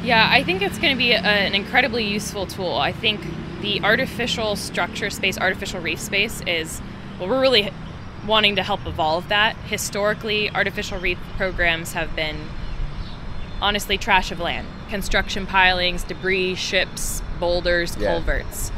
[0.02, 2.74] Yeah, I think it's going to be a, an incredibly useful tool.
[2.74, 3.22] I think
[3.62, 6.82] the artificial structure space, artificial reef space is,
[7.18, 7.72] well, we're really
[8.26, 9.56] wanting to help evolve that.
[9.66, 12.36] Historically, artificial reef programs have been
[13.60, 18.08] honestly trash of land construction pilings, debris, ships, boulders, yeah.
[18.08, 18.70] culverts.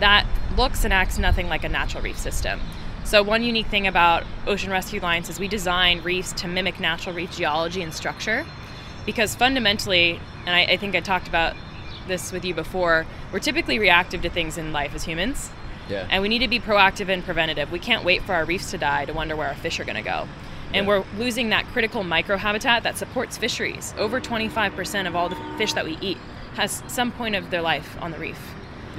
[0.00, 2.60] That looks and acts nothing like a natural reef system.
[3.04, 7.14] So, one unique thing about Ocean Rescue Alliance is we design reefs to mimic natural
[7.14, 8.44] reef geology and structure
[9.06, 11.56] because fundamentally, and I, I think I talked about
[12.06, 15.50] this with you before, we're typically reactive to things in life as humans.
[15.88, 16.06] Yeah.
[16.10, 17.70] And we need to be proactive and preventative.
[17.70, 19.96] We can't wait for our reefs to die to wonder where our fish are going
[19.96, 20.28] to go.
[20.74, 21.00] And yeah.
[21.00, 23.94] we're losing that critical microhabitat that supports fisheries.
[23.98, 26.18] Over 25% of all the fish that we eat
[26.54, 28.40] has some point of their life on the reef.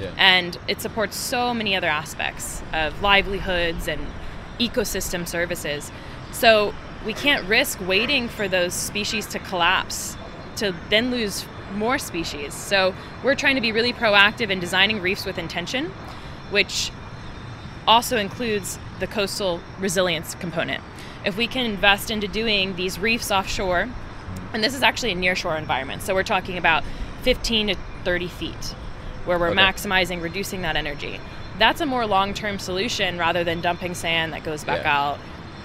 [0.00, 0.12] Yeah.
[0.16, 4.00] And it supports so many other aspects of livelihoods and
[4.58, 5.90] ecosystem services.
[6.32, 10.16] So we can't risk waiting for those species to collapse
[10.56, 12.54] to then lose more species.
[12.54, 15.92] So we're trying to be really proactive in designing reefs with intention,
[16.50, 16.90] which
[17.86, 20.82] also includes the coastal resilience component.
[21.24, 23.88] If we can invest into doing these reefs offshore,
[24.52, 26.84] and this is actually a nearshore environment, so we're talking about
[27.22, 28.74] 15 to 30 feet,
[29.24, 29.60] where we're okay.
[29.60, 31.20] maximizing, reducing that energy.
[31.58, 34.98] That's a more long term solution rather than dumping sand that goes back yeah.
[34.98, 35.18] out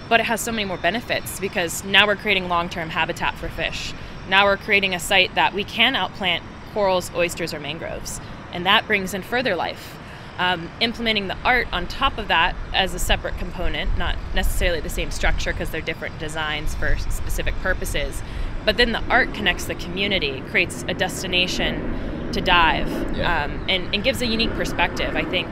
[0.09, 3.93] but it has so many more benefits because now we're creating long-term habitat for fish.
[4.27, 6.41] Now we're creating a site that we can outplant
[6.73, 8.19] corals, oysters, or mangroves,
[8.51, 9.97] and that brings in further life.
[10.39, 14.89] Um, implementing the art on top of that as a separate component, not necessarily the
[14.89, 18.23] same structure because they're different designs for specific purposes,
[18.63, 23.43] but then the art connects the community, creates a destination to dive, yeah.
[23.43, 25.15] um, and, and, gives a unique perspective.
[25.15, 25.47] I think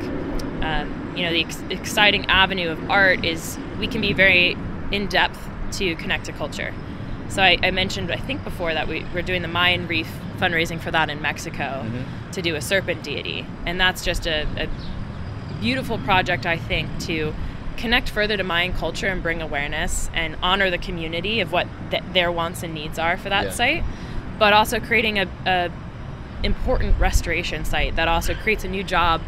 [0.64, 4.56] um, you know the ex- exciting avenue of art is we can be very
[4.92, 5.40] in depth
[5.74, 6.74] to connect to culture.
[7.30, 10.80] So I, I, mentioned, I think before that we, we're doing the Mayan Reef fundraising
[10.80, 12.32] for that in Mexico mm-hmm.
[12.32, 14.70] to do a serpent deity, and that's just a, a
[15.60, 17.34] beautiful project I think to
[17.78, 22.04] connect further to Mayan culture and bring awareness and honor the community of what th-
[22.14, 23.52] their wants and needs are for that yeah.
[23.52, 23.84] site,
[24.40, 25.72] but also creating a, a
[26.44, 29.22] important restoration site that also creates a new job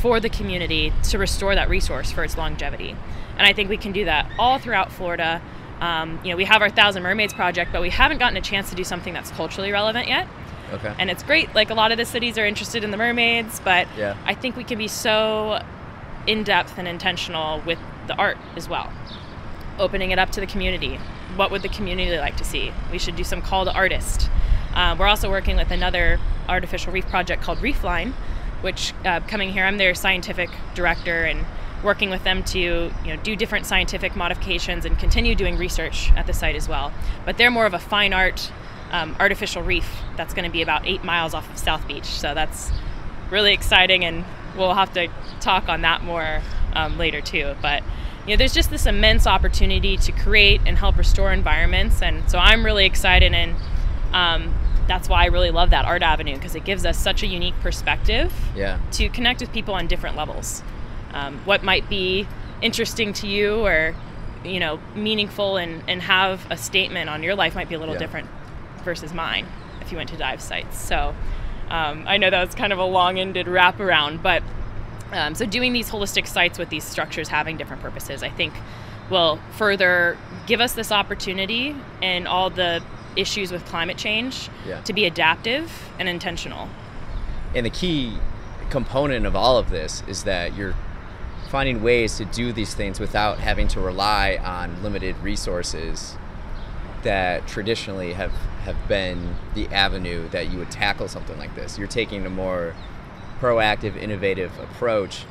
[0.00, 2.94] for the community to restore that resource for its longevity.
[3.38, 5.42] And I think we can do that all throughout Florida.
[5.80, 8.70] Um, you know, we have our Thousand Mermaids project, but we haven't gotten a chance
[8.70, 10.26] to do something that's culturally relevant yet.
[10.72, 10.92] Okay.
[10.98, 11.54] And it's great.
[11.54, 14.16] Like a lot of the cities are interested in the mermaids, but yeah.
[14.24, 15.62] I think we can be so
[16.26, 18.92] in depth and intentional with the art as well.
[19.78, 20.98] Opening it up to the community,
[21.36, 22.72] what would the community like to see?
[22.90, 24.30] We should do some call to artist.
[24.74, 28.12] Uh, we're also working with another artificial reef project called Reefline,
[28.62, 31.44] which uh, coming here, I'm their scientific director and
[31.82, 36.26] working with them to you know do different scientific modifications and continue doing research at
[36.26, 36.92] the site as well.
[37.24, 38.50] But they're more of a fine art
[38.90, 42.04] um, artificial reef that's going to be about eight miles off of South Beach.
[42.06, 42.70] So that's
[43.30, 44.24] really exciting, and
[44.56, 45.08] we'll have to
[45.40, 47.54] talk on that more um, later too.
[47.60, 47.82] But
[48.26, 52.38] you know, there's just this immense opportunity to create and help restore environments, and so
[52.38, 53.54] I'm really excited, and
[54.12, 54.54] um,
[54.86, 57.58] that's why I really love that art avenue because it gives us such a unique
[57.60, 58.78] perspective yeah.
[58.92, 60.62] to connect with people on different levels.
[61.16, 62.28] Um, what might be
[62.60, 63.94] interesting to you or
[64.44, 67.94] you know meaningful and, and have a statement on your life might be a little
[67.94, 68.00] Yeah.
[68.00, 68.28] different
[68.84, 69.46] versus mine
[69.80, 70.78] if you went to dive sites.
[70.78, 71.14] So
[71.70, 74.42] um, I know that was kind of a long-ended wraparound, but
[75.12, 78.52] um, so doing these holistic sites with these structures having different purposes, I think,
[79.08, 82.82] will further give us this opportunity and all the
[83.16, 84.80] issues with climate change Yeah.
[84.82, 86.68] to be adaptive and intentional.
[87.54, 88.18] And the key
[88.70, 90.74] component of all of this is that you're
[91.48, 96.16] finding ways to do these things without having to rely on limited resources
[97.02, 98.32] that traditionally have,
[98.64, 101.78] have been the avenue that you would tackle something like this.
[101.78, 102.74] You're taking a more
[103.40, 105.24] proactive, innovative approach.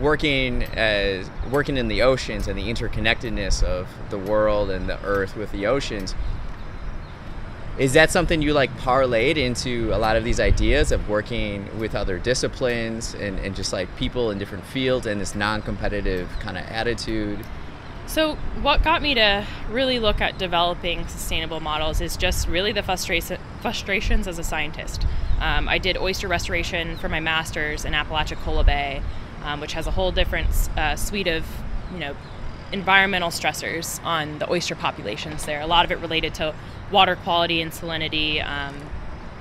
[0.00, 5.36] Working as working in the oceans and the interconnectedness of the world and the earth
[5.36, 6.14] with the oceans,
[7.78, 11.94] is that something you like parlayed into a lot of these ideas of working with
[11.94, 16.64] other disciplines and, and just like people in different fields and this non-competitive kind of
[16.66, 17.38] attitude
[18.08, 22.82] So, what got me to really look at developing sustainable models is just really the
[22.82, 25.06] frustration, frustrations as a scientist.
[25.40, 29.02] Um, I did oyster restoration for my master's in Apalachicola Bay,
[29.44, 31.44] um, which has a whole different uh, suite of,
[31.92, 32.16] you know,
[32.72, 35.60] environmental stressors on the oyster populations there.
[35.60, 36.54] A lot of it related to
[36.90, 38.74] water quality and salinity um,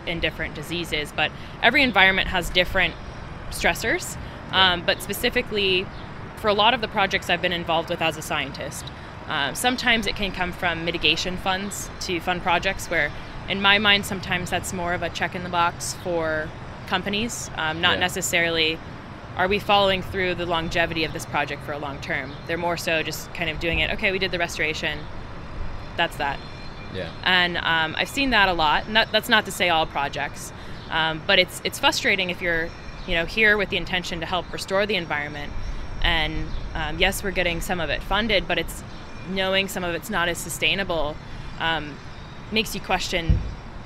[0.06, 2.94] and different diseases, but every environment has different
[3.50, 4.18] stressors.
[4.52, 5.86] Um, but specifically,
[6.38, 8.86] for a lot of the projects I've been involved with as a scientist,
[9.28, 13.12] um, sometimes it can come from mitigation funds to fund projects where,
[13.50, 16.48] in my mind, sometimes that's more of a check in the box for
[16.88, 18.00] companies, um, not Yeah.
[18.00, 18.80] necessarily
[19.38, 22.34] are we following through the longevity of this project for a long term.
[22.48, 25.00] They're more so just kind of doing it, okay, we did the restoration,
[25.96, 26.40] that's that
[26.94, 28.90] yeah and um, I've seen that a lot.
[28.90, 30.54] Not, that's not to say all projects,
[30.90, 32.70] um, but it's it's frustrating if you're
[33.08, 35.52] you know here with the intention to help restore the environment,
[36.02, 38.84] and um, yes, we're getting some of it funded, but it's
[39.30, 41.16] knowing some of it's not as sustainable
[41.60, 41.98] um,
[42.52, 43.38] makes you question,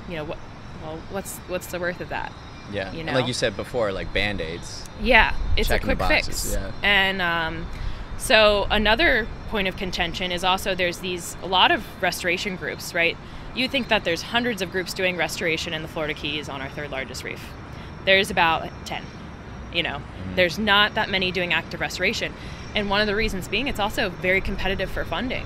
[0.08, 0.38] you know, what
[0.82, 2.32] well what's what's the worth of that?
[2.70, 3.12] Yeah You know?
[3.14, 6.52] like you said before like band-aids Yeah, it's a quick fix.
[6.52, 6.70] yeah.
[6.82, 7.66] And um,
[8.18, 13.16] so another point of contention is also there's these a lot of restoration groups, right?
[13.54, 16.68] You think that there's hundreds of groups doing restoration in the Florida Keys on our
[16.70, 17.42] third largest reef.
[18.04, 19.02] There's about 10.
[19.74, 20.00] You know,
[20.36, 22.32] there's not that many doing active restoration.
[22.74, 25.44] And one of the reasons being it's also very competitive for funding.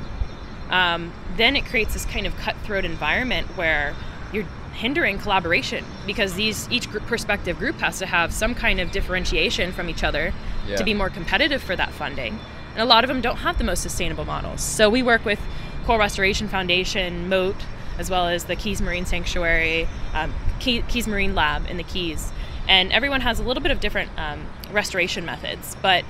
[0.70, 3.94] Um, then it creates this kind of cutthroat environment where
[4.32, 4.46] you're
[4.76, 9.72] hindering collaboration because these each group, perspective group has to have some kind of differentiation
[9.72, 10.32] from each other
[10.68, 10.76] Yeah.
[10.76, 12.38] to be more competitive for that funding.
[12.74, 14.60] And a lot of them don't have the most sustainable models.
[14.60, 15.40] So we work with
[15.86, 17.62] Coral Restoration Foundation, Mote,
[17.98, 22.30] as well as the Keys Marine Sanctuary, um, Key, Keys Marine Lab in the Keys.
[22.68, 26.04] And everyone has a little bit of different um, restoration methods, but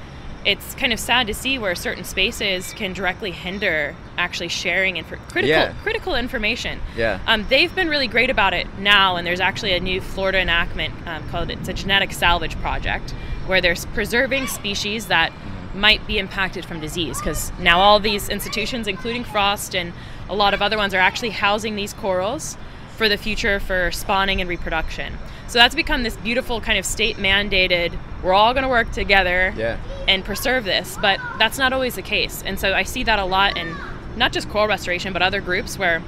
[0.47, 5.09] it's kind of sad to see where certain spaces can directly hinder actually sharing inf-
[5.29, 5.73] critical Yeah.
[5.83, 6.81] critical information.
[6.97, 7.19] Yeah.
[7.27, 10.95] Um, they've been really great about it now, and there's actually a new Florida enactment
[11.07, 13.11] um, called it's a genetic salvage project,
[13.47, 15.33] where they're preserving species that
[15.75, 17.19] might be impacted from disease.
[17.19, 19.93] Because now all these institutions, including Frost and
[20.29, 22.57] a lot of other ones, are actually housing these corals
[22.97, 25.13] for the future for spawning and reproduction.
[25.49, 27.97] So that's become this beautiful kind of state mandated.
[28.23, 29.77] We're all going to work together yeah
[30.09, 32.43] and preserve this, but that's not always the case.
[32.45, 33.75] And so I see that a lot in
[34.17, 36.03] not just coral restoration, but other groups where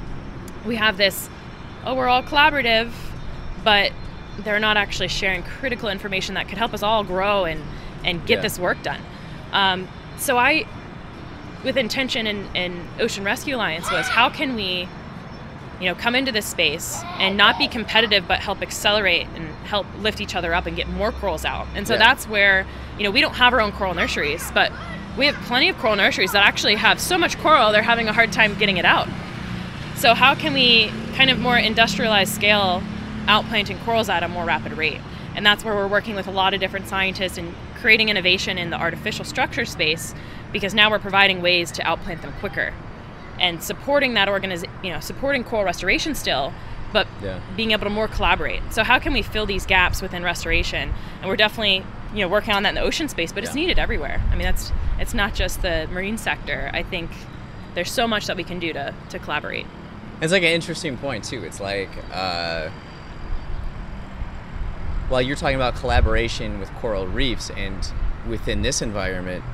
[0.64, 1.28] we have this,
[1.84, 2.90] oh, we're all collaborative,
[3.62, 3.92] but
[4.38, 7.60] they're not actually sharing critical information that could help us all grow and,
[8.04, 8.42] and get Yeah.
[8.42, 9.00] this work done.
[9.52, 10.64] Um, so I,
[11.64, 14.88] with intention in, in Ocean Rescue Alliance was how can we
[15.80, 19.86] you know come into this space and not be competitive but help accelerate and help
[20.00, 21.66] lift each other up and get more corals out.
[21.74, 21.98] And so Yeah.
[22.00, 22.66] that's where
[22.98, 24.72] you know we don't have our own coral nurseries but
[25.16, 28.12] we have plenty of coral nurseries that actually have so much coral they're having a
[28.12, 29.08] hard time getting it out.
[29.96, 32.82] So how can we kind of more industrialized scale
[33.26, 35.00] outplanting corals at a more rapid rate?
[35.34, 38.70] And that's where we're working with a lot of different scientists and creating innovation in
[38.70, 40.14] the artificial structure space
[40.52, 42.72] because now we're providing ways to outplant them quicker
[43.40, 46.52] and supporting that organization, you know, supporting coral restoration still,
[46.92, 47.38] but Yeah.
[47.56, 48.62] being able to more collaborate.
[48.70, 50.92] So how can we fill these gaps within restoration?
[51.20, 53.78] And we're definitely, you know, working on that in the ocean space, but it's needed
[53.78, 54.20] everywhere.
[54.30, 56.70] I mean, that's it's not just the marine sector.
[56.72, 57.10] I think
[57.74, 59.66] there's so much that we can do to to collaborate.
[60.20, 61.44] It's like an interesting point too.
[61.44, 62.70] It's like, uh,
[65.08, 67.92] while you're talking about collaboration with coral reefs and
[68.28, 69.44] within this environment,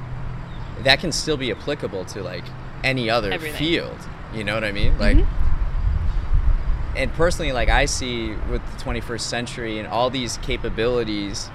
[0.83, 2.45] that can still be applicable to like
[2.85, 3.59] any other Everything.
[3.59, 3.97] field.
[4.33, 4.97] You know what I mean?
[4.99, 5.27] Like, Mhm.
[6.97, 11.51] and personally, like I see with the 21st century and all these capabilities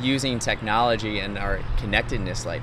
[0.00, 2.62] using technology and our connectedness, like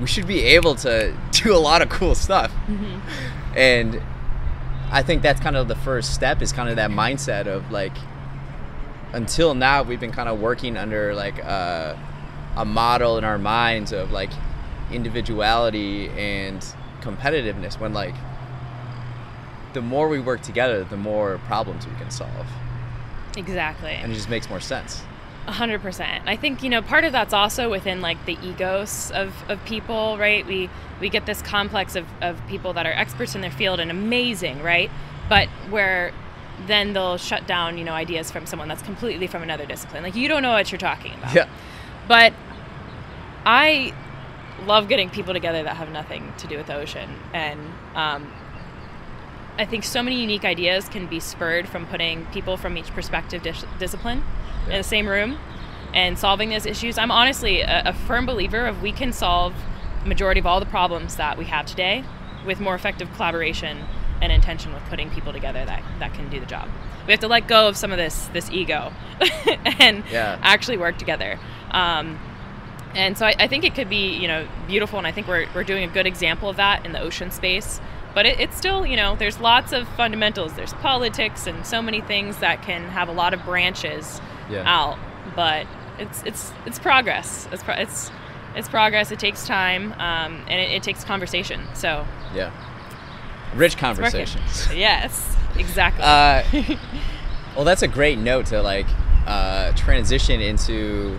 [0.00, 2.52] we should be able to do a lot of cool stuff.
[3.54, 4.00] And
[4.90, 7.92] I think that's kind of the first step is kind of that mindset of like
[9.12, 11.98] until now we've been kind of working under like a,
[12.56, 14.30] a model in our minds of like
[14.94, 16.64] individuality and
[17.00, 18.14] competitiveness when like
[19.72, 22.46] the more we work together the more problems we can solve
[23.36, 23.92] Exactly.
[23.92, 25.02] and it just makes more sense
[25.48, 26.22] A hundred percent.
[26.28, 30.16] I think you know part of that's also within like the egos of, of people,
[30.18, 30.46] right?
[30.46, 30.68] We
[31.00, 34.62] we get this complex of, of people that are experts in their field and amazing,
[34.62, 34.90] right?
[35.28, 36.12] But where
[36.66, 40.02] then they'll shut down, you know, ideas from someone that's completely from another discipline.
[40.04, 41.34] Like you don't know what you're talking about.
[41.34, 41.48] yeah
[42.06, 42.34] But
[43.46, 43.92] I
[44.66, 47.10] love getting people together that have nothing to do with the ocean.
[47.32, 47.60] And
[47.94, 48.30] um,
[49.58, 53.42] I think so many unique ideas can be spurred from putting people from each perspective
[53.42, 54.22] dis- discipline
[54.66, 55.38] in the same room
[55.92, 56.96] and solving those issues.
[56.98, 59.54] I'm honestly a, a firm believer of we can solve
[60.04, 62.02] majority of all the problems that we have today
[62.46, 63.78] with more effective collaboration
[64.20, 66.68] and intention with putting people together that, that can do the job.
[67.06, 68.92] We have to let go of some of this this ego
[69.80, 70.38] and Yeah.
[70.42, 71.38] actually work together.
[71.72, 72.18] Um,
[72.94, 75.46] and so I, I think it could be, you know, beautiful, and I think we're,
[75.54, 77.80] we're doing a good example of that in the ocean space.
[78.14, 80.52] But it, it's still, you know, there's lots of fundamentals.
[80.52, 84.62] There's politics and so many things that can have a lot of branches Yeah.
[84.66, 84.98] out.
[85.34, 85.66] But
[85.98, 87.48] it's it's it's progress.
[87.52, 88.10] It's pro- it's
[88.54, 89.10] it's progress.
[89.10, 91.60] It takes time, um, and it, it takes conversation.
[91.74, 92.50] So yeah
[93.54, 96.02] rich conversations yes, exactly.
[96.02, 96.42] Uh,
[97.56, 98.86] well, that's a great note to like
[99.26, 101.18] uh, transition into,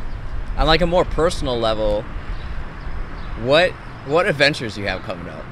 [0.58, 2.04] on like a more personal level.
[3.42, 3.72] What
[4.06, 5.44] what adventures do you have coming up?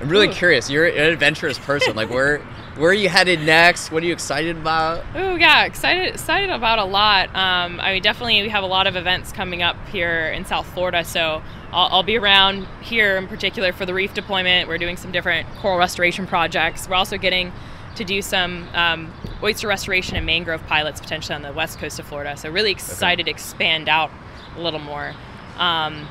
[0.00, 0.32] I'm really Ooh.
[0.32, 0.68] curious.
[0.68, 1.94] You're an adventurous person.
[1.94, 2.38] like where
[2.76, 3.92] where are you headed next?
[3.92, 5.04] What are you excited about?
[5.14, 7.28] Oh yeah, excited excited about a lot.
[7.28, 10.66] Um, I mean, definitely we have a lot of events coming up here in South
[10.74, 11.42] Florida, so
[11.72, 14.68] I'll, I'll be around here in particular for the reef deployment.
[14.68, 16.88] We're doing some different coral restoration projects.
[16.88, 17.52] We're also getting
[17.94, 22.06] to do some um, oyster restoration and mangrove pilots potentially on the west coast of
[22.06, 22.36] Florida.
[22.36, 24.10] So really excited to expand out
[24.56, 25.14] a little more.
[25.58, 26.08] Um,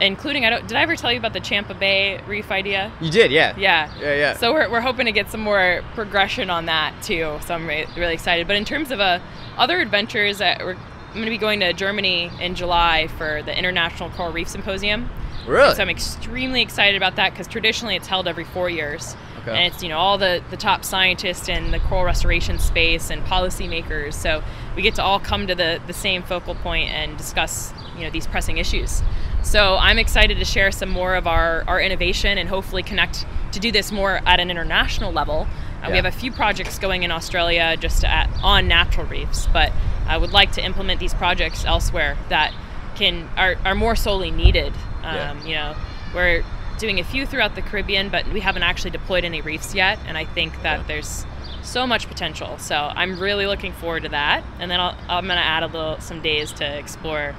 [0.00, 0.66] including, I don't.
[0.66, 2.92] Did I ever tell you about the Tampa Bay reef idea?
[3.00, 3.54] You did, yeah.
[3.56, 3.92] Yeah.
[4.00, 4.36] Yeah, yeah.
[4.36, 7.38] So we're, we're hoping to get some more progression on that too.
[7.46, 8.46] So I'm re- really excited.
[8.46, 9.20] But in terms of uh,
[9.56, 13.56] other adventures, that we're, I'm going to be going to Germany in July for the
[13.56, 15.10] International Coral Reef Symposium.
[15.46, 15.74] really?
[15.74, 19.14] So I'm extremely excited about that because traditionally it's held every four years.
[19.42, 19.50] Okay.
[19.50, 23.22] And it's you know all the, the top scientists in the coral restoration space and
[23.24, 24.14] policymakers.
[24.14, 24.42] So
[24.76, 28.10] we get to all come to the, the same focal point and discuss you know
[28.10, 29.02] these pressing issues.
[29.42, 33.60] So I'm excited to share some more of our, our innovation and hopefully connect to
[33.60, 35.48] do this more at an international level.
[35.82, 39.72] Uh, We have a few projects going in Australia just at, on natural reefs, but
[40.06, 42.54] I would like to implement these projects elsewhere that
[42.94, 44.72] can are, are more solely needed.
[45.02, 45.44] Um, Yeah.
[45.44, 45.76] You know,
[46.14, 46.44] we're
[46.78, 50.16] doing a few throughout the Caribbean, but we haven't actually deployed any reefs yet, and
[50.16, 50.86] I think that Yeah.
[50.86, 51.26] there's
[51.62, 52.58] so much potential.
[52.58, 55.66] So I'm really looking forward to that, and then I'll, I'm going to add a
[55.66, 57.34] little some days to explore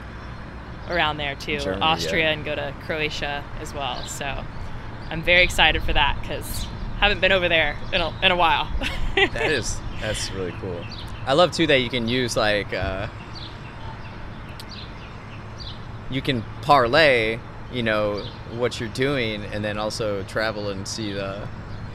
[0.90, 2.32] around there too, Germany, Austria, yeah.
[2.32, 4.04] and go to Croatia as well.
[4.08, 4.44] So
[5.10, 6.66] I'm very excited for that because
[7.00, 8.72] haven't been over there in a, in a while.
[9.16, 10.84] that is that's really cool.
[11.26, 13.08] I love too that you can use like uh,
[16.10, 17.40] you can parlay,
[17.72, 21.48] you know, what you're doing, and then also travel and see the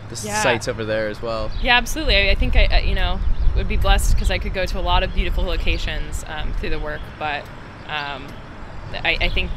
[0.09, 0.43] the Yeah.
[0.43, 1.51] sites over there as well.
[1.63, 2.31] Yeah, absolutely.
[2.31, 3.21] I, think I, you know,
[3.57, 6.71] would be blessed because I could go to a lot of beautiful locations um, through
[6.71, 7.01] the work.
[7.19, 7.43] But
[7.87, 8.27] um,
[8.93, 9.51] I, I think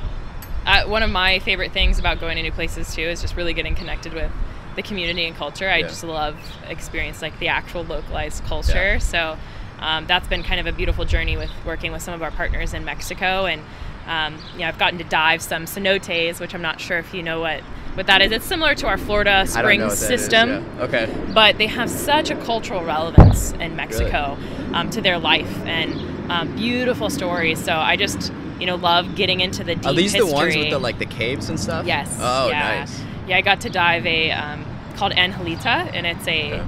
[0.65, 3.53] uh, one of my favorite things about going to new places too is just really
[3.53, 4.31] getting connected with
[4.75, 5.69] the community and culture.
[5.69, 5.87] I Yeah.
[5.87, 6.37] just love
[6.67, 8.93] experience like the actual localized culture.
[8.93, 8.97] Yeah.
[8.99, 9.37] So
[9.79, 12.73] um, that's been kind of a beautiful journey with working with some of our partners
[12.73, 13.61] in Mexico and.
[14.07, 17.39] Um, yeah, I've gotten to dive some cenotes, which I'm not sure if you know
[17.39, 17.61] what,
[17.95, 18.31] what that is.
[18.31, 20.83] It's similar to our Florida I don't know Springs what that is, system yeah.
[20.83, 21.31] Okay.
[21.33, 24.37] but they have such a cultural relevance in Mexico
[24.73, 25.49] um, to their life.
[25.65, 27.63] And um, beautiful stories.
[27.63, 30.29] So I just you know love getting into the deep Are these history.
[30.29, 31.85] the ones with the like the caves and stuff?
[31.85, 32.15] Yes.
[32.19, 32.79] Oh, yeah.
[32.79, 33.01] nice.
[33.27, 34.65] Yeah, I got to dive a um,
[34.95, 36.63] called Angelita, and it's a Okay.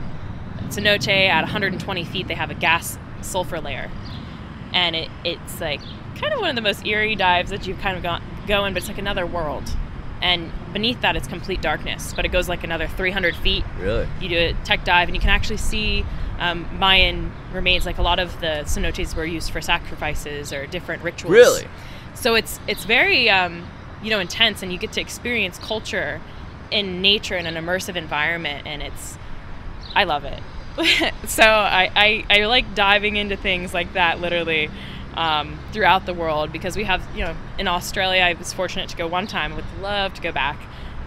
[0.65, 2.27] it's a noche at 120 feet.
[2.27, 3.89] They have a gas sulfur layer,
[4.73, 5.79] and it, it's like
[6.15, 8.81] kind of one of the most eerie dives that you've kind of got going, but
[8.81, 9.63] it's like another world.
[10.23, 13.65] And beneath that, it's complete darkness, but it goes like another 300 feet.
[13.77, 14.07] Really?
[14.21, 16.05] You do a tech dive, and you can actually see
[16.39, 17.85] um, Mayan remains.
[17.85, 21.33] Like a lot of the cenotes were used for sacrifices or different rituals.
[21.33, 21.67] Really?
[22.15, 23.67] So it's it's very um,
[24.01, 26.21] you know intense, and you get to experience culture
[26.71, 29.17] in nature in an immersive environment, and it's
[29.93, 30.41] I love it.
[31.27, 34.69] so I, I I like diving into things like that literally
[35.15, 38.97] um, throughout the world because we have you know in Australia I was fortunate to
[38.97, 39.55] go one time.
[39.55, 40.57] Would love to go back,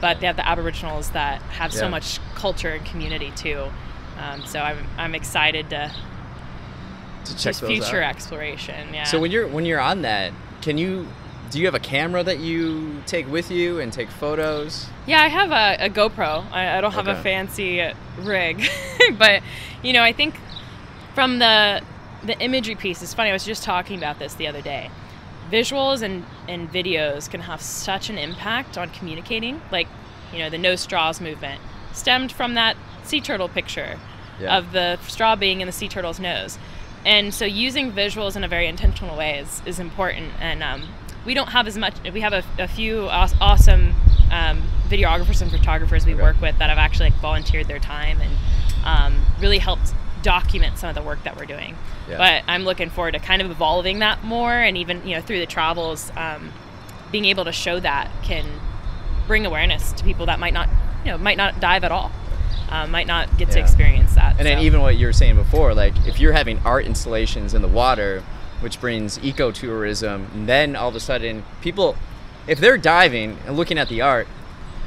[0.00, 3.66] but they have the Aboriginals that have so much culture and community too.
[4.18, 5.92] Um, so I'm I'm excited to
[7.24, 8.14] To check future out.
[8.14, 8.94] exploration.
[8.94, 9.04] Yeah.
[9.04, 10.32] So when you're when you're on that,
[10.62, 11.07] can you
[11.50, 14.86] do you have a camera that you take with you and take photos?
[15.07, 16.44] Yeah, I have a, a GoPro.
[16.50, 17.88] I, I don't have a fancy
[18.20, 18.66] rig,
[19.18, 19.42] but
[19.82, 20.34] you know, I think
[21.14, 21.82] from the
[22.26, 23.30] the imagery piece, is funny.
[23.30, 24.90] I was just talking about this the other day.
[25.50, 29.60] Visuals and and videos can have such an impact on communicating.
[29.70, 29.86] Like,
[30.32, 31.60] you know, the no straws movement
[31.92, 33.98] stemmed from that sea turtle picture
[34.40, 34.58] Yeah.
[34.58, 36.58] of the straw being in the sea turtle's nose.
[37.04, 40.32] And so using visuals in a very intentional way is, is important.
[40.40, 40.82] And um,
[41.24, 43.94] we don't have as much, we have a, a few aw- awesome
[44.32, 46.22] um, videographers and photographers we Okay.
[46.22, 48.32] work with that have actually like, volunteered their time and
[48.84, 51.76] um, really helped document some of the work that we're doing.
[52.09, 52.18] Yeah.
[52.18, 55.40] But I'm looking forward to kind of evolving that more and even, you know, through
[55.40, 56.52] the travels, um,
[57.11, 58.44] being able to show that can
[59.26, 60.68] bring awareness to people that might not,
[61.04, 62.12] you know, might not dive at all,
[62.68, 64.36] uh, might not get to experience that.
[64.38, 67.62] And then even what you were saying before, like if you're having art installations in
[67.62, 68.22] the water,
[68.61, 71.96] which brings ecotourism, and then all of a sudden people,
[72.46, 74.28] if they're diving and looking at the art,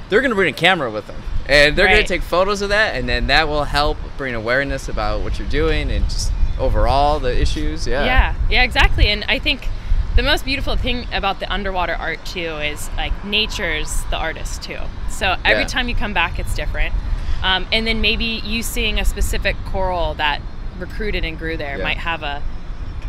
[0.10, 1.22] they're going to bring a camera with them.
[1.48, 4.88] And they're going to take photos of that, and then that will help bring awareness
[4.88, 7.88] about what you're doing and just overall the issues.
[7.88, 8.06] Yeah.
[8.06, 9.08] Yeah, yeah, exactly.
[9.08, 9.68] And I think
[10.16, 14.78] the most beautiful thing about the underwater art too is like nature's the artist too.
[15.10, 15.68] So every Yeah.
[15.68, 16.94] time you come back, it's different.
[17.42, 20.42] Um, and then maybe you seeing a specific coral that
[20.78, 21.84] recruited and grew there Yeah.
[21.84, 22.42] might have a,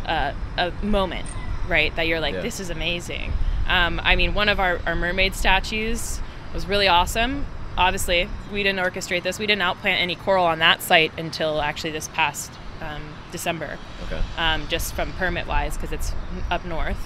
[0.05, 1.25] a a moment,
[1.67, 1.93] right?
[1.95, 2.41] That you're like, Yeah.
[2.41, 3.33] this is amazing.
[3.67, 6.19] Um, I mean, one of our, our mermaid statues
[6.53, 7.45] was really awesome.
[7.77, 9.39] Obviously, we didn't orchestrate this.
[9.39, 14.21] We didn't outplant any coral on that site until actually this past um, December Okay.
[14.37, 16.13] um, just from permit wise because it's
[16.49, 16.97] up north.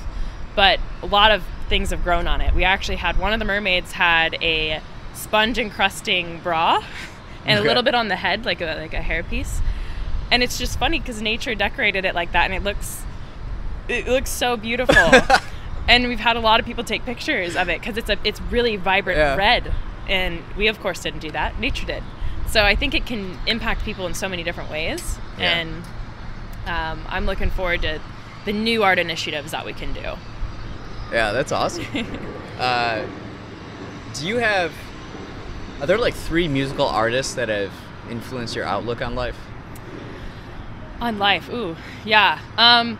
[0.55, 2.53] But a lot of things have grown on it.
[2.53, 4.82] We actually had one of the mermaids had a
[5.13, 6.82] sponge encrusting bra
[7.45, 7.65] and Okay.
[7.65, 9.59] a little bit on the head, like a like a hairpiece.
[10.32, 13.03] And it's just funny because nature decorated it like that, and it looks
[13.88, 14.95] it looks so beautiful.
[15.88, 18.41] and we've had a lot of people take pictures of it because it's a it's
[18.43, 19.36] really vibrant Yeah.
[19.36, 19.71] red,
[20.07, 21.59] and we of course didn't do that.
[21.59, 22.03] Nature did.
[22.47, 25.57] So I think it can impact people in so many different ways, Yeah.
[25.59, 25.84] and
[26.66, 27.99] um, I'm looking forward to
[28.45, 30.13] the new art initiatives that we can do.
[31.11, 31.86] Yeah, that's awesome.
[32.59, 33.05] uh,
[34.13, 34.74] do you have?
[35.82, 37.72] Are there like three musical artists that have
[38.09, 39.38] influenced your outlook on life?
[41.01, 42.39] On life, ooh, yeah.
[42.57, 42.97] Um,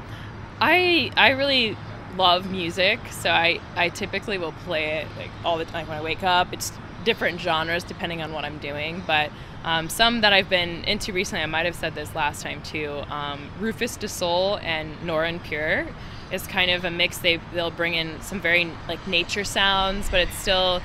[0.60, 1.78] I I really
[2.18, 6.02] love music, so I I typically will play it like all the time when I
[6.02, 6.54] wake up.
[6.54, 6.72] It's
[7.06, 9.32] different genres depending on what I'm doing, but
[9.64, 13.02] um, some that I've been into recently, I might have said this last time too.
[13.10, 15.88] Um, Rüfüs Du Sol and Nora En Pure
[16.32, 17.18] is kind of a mix.
[17.20, 20.82] They they'll bring in some very like nature sounds, but it's still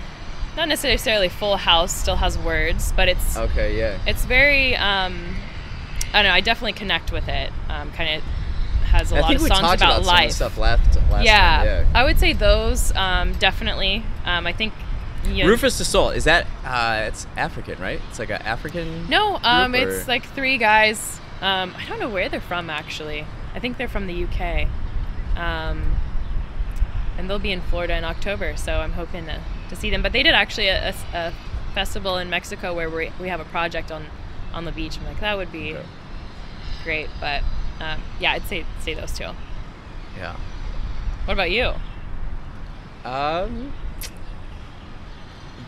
[0.56, 1.92] not necessarily full house.
[1.92, 3.98] Still has words, but it's Okay, yeah.
[4.06, 5.36] it's very um
[6.12, 8.22] i don't know i definitely connect with it um kind of
[8.90, 11.24] has a I lot of songs about, about, some of the life stuff last, last
[11.24, 11.62] yeah.
[11.62, 11.84] Yeah.
[11.94, 14.72] i would say those um definitely um i think
[15.24, 16.46] Rüfüs Du Sol is that?
[16.64, 18.00] Uh, it's African, right?
[18.08, 19.08] It's like an African.
[19.08, 23.24] no um group, it's like three guys um i don't know where they're from actually
[23.54, 24.68] i think they're from the uk
[25.38, 25.82] um
[27.16, 29.40] and they'll be in florida in october so i'm hoping to,
[29.70, 31.32] to see them but they did actually a, a- a
[31.74, 34.04] festival in mexico where we, we have a project on
[34.52, 35.86] on the beach i'm like that would be Okay.
[36.84, 37.42] great but
[37.80, 39.30] um, yeah i'd say say those two
[40.18, 40.36] Yeah.
[41.24, 41.72] what about you
[43.04, 43.72] Um.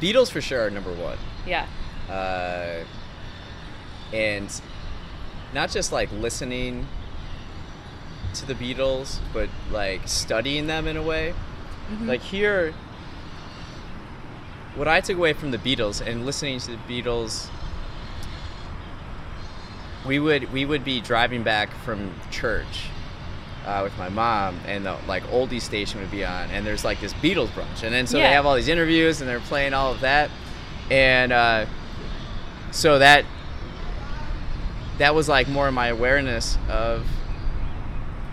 [0.03, 1.17] Beatles for sure are number one.
[1.47, 1.67] yeah
[2.11, 2.85] uh,
[4.13, 4.61] and
[5.55, 6.87] not just like listening
[8.35, 11.35] to the Beatles, but like studying them in a way.
[12.01, 12.73] Like here,
[14.77, 17.51] what I took away from the Beatles and listening to the Beatles,
[20.07, 22.87] we would we would be driving back from church,
[23.67, 27.01] uh, with my mom, and the like oldie station would be on, and there's like
[27.01, 28.29] this Beatles brunch, and then so Yeah.
[28.29, 30.31] they have all these interviews, and they're playing all of that,
[30.91, 31.67] and uh,
[32.71, 33.25] so that
[34.99, 37.07] that was like more of my awareness of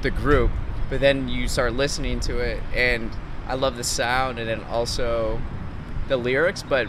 [0.01, 0.51] the group,
[0.89, 3.11] but then you start listening to it, and
[3.47, 5.41] I love the sound, and then also
[6.07, 6.87] the lyrics, but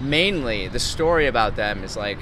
[0.00, 2.18] mainly the story about them is like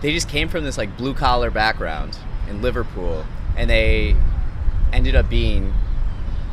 [0.00, 2.18] they just came from this like blue collar background
[2.48, 3.24] in Liverpool
[3.56, 4.16] and they
[4.92, 5.74] ended up being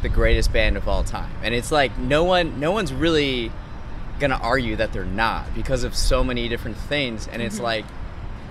[0.01, 1.31] the greatest band of all time.
[1.43, 3.51] And it's like no one no one's really
[4.19, 7.65] gonna argue that they're not because of so many different things and it's mm-hmm.
[7.65, 7.85] like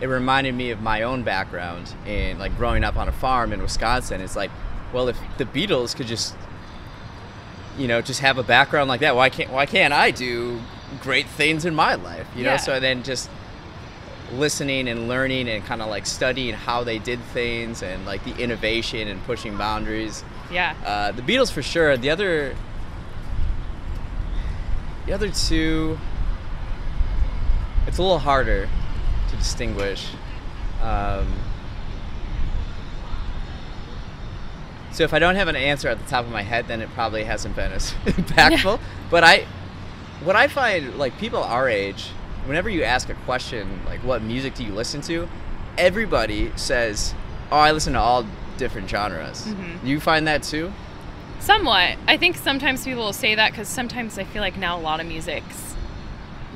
[0.00, 3.62] it reminded me of my own background in like growing up on a farm in
[3.62, 4.20] Wisconsin.
[4.20, 4.50] It's like,
[4.92, 6.34] well if the Beatles could just
[7.76, 10.60] you know, just have a background like that, why can't why can't I do
[11.02, 12.26] great things in my life?
[12.36, 12.56] You know, Yeah.
[12.56, 13.28] so then just
[14.38, 18.36] listening and learning and kind of like studying how they did things and like the
[18.36, 20.24] innovation and pushing boundaries.
[20.50, 20.74] Yeah.
[20.84, 21.96] Uh, the Beatles for sure.
[21.96, 22.54] The other,
[25.06, 25.98] the other two,
[27.86, 28.68] it's a little harder
[29.30, 30.08] to distinguish.
[30.82, 31.26] Um,
[34.92, 36.88] so if I don't have an answer at the top of my head, then it
[36.90, 38.80] probably hasn't been as impactful.
[39.10, 39.46] But I,
[40.24, 42.08] what I find like people our age,
[42.46, 45.28] whenever you ask a question like what music do you listen to,
[45.78, 47.14] everybody says,
[47.50, 48.26] "Oh, I listen to all
[48.58, 49.84] different genres." Mhm.
[49.86, 50.72] You find that too?
[51.40, 51.96] Somewhat.
[52.08, 55.00] I think sometimes people will say that because sometimes I feel like now a lot
[55.00, 55.74] of music's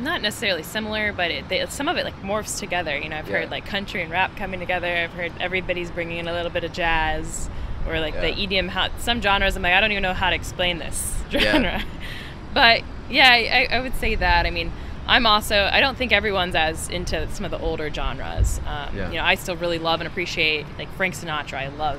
[0.00, 2.96] not necessarily similar, but it, they, some of it like morphs together.
[2.96, 3.38] You know, I've Yeah.
[3.38, 4.86] heard like country and rap coming together.
[4.86, 7.50] I've heard everybody's bringing in a little bit of jazz
[7.88, 8.46] or like the Yeah.
[8.46, 8.68] EDM.
[8.68, 11.42] How, some genres, I'm like, I don't even know how to explain this genre.
[11.62, 11.82] Yeah.
[12.54, 12.80] But
[13.10, 14.46] yeah, I, I would say that.
[14.46, 14.72] I mean,
[15.08, 18.60] I'm also, I don't think everyone's as into some of the older genres.
[18.66, 19.08] Um, Yeah.
[19.10, 21.54] You know, I still really love and appreciate like Frank Sinatra.
[21.54, 21.98] I love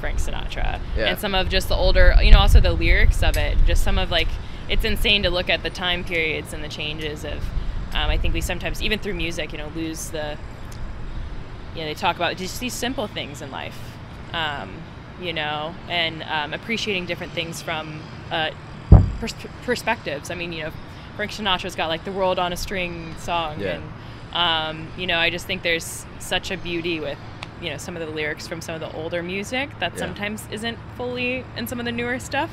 [0.00, 0.80] Frank Sinatra.
[0.96, 1.06] Yeah.
[1.06, 3.98] And some of just the older, you know, also the lyrics of it, just some
[3.98, 4.28] of like,
[4.68, 7.42] it's insane to look at the time periods and the changes of,
[7.94, 10.36] um, I think we sometimes, even through music, you know, lose the,
[11.74, 13.78] you know, they talk about just these simple things in life,
[14.32, 14.70] um,
[15.20, 18.50] you know, and um, appreciating different things from uh,
[19.18, 19.34] pers-
[19.64, 20.30] perspectives.
[20.30, 20.72] I mean, you know,
[21.18, 23.58] Frank Sinatra's got like the world on a string song.
[23.58, 23.80] Yeah.
[23.80, 23.84] And,
[24.32, 27.18] um, you know, I just think there's such a beauty with,
[27.60, 29.98] you know, some of the lyrics from some of the older music that Yeah.
[29.98, 32.50] sometimes isn't fully in some of the newer stuff,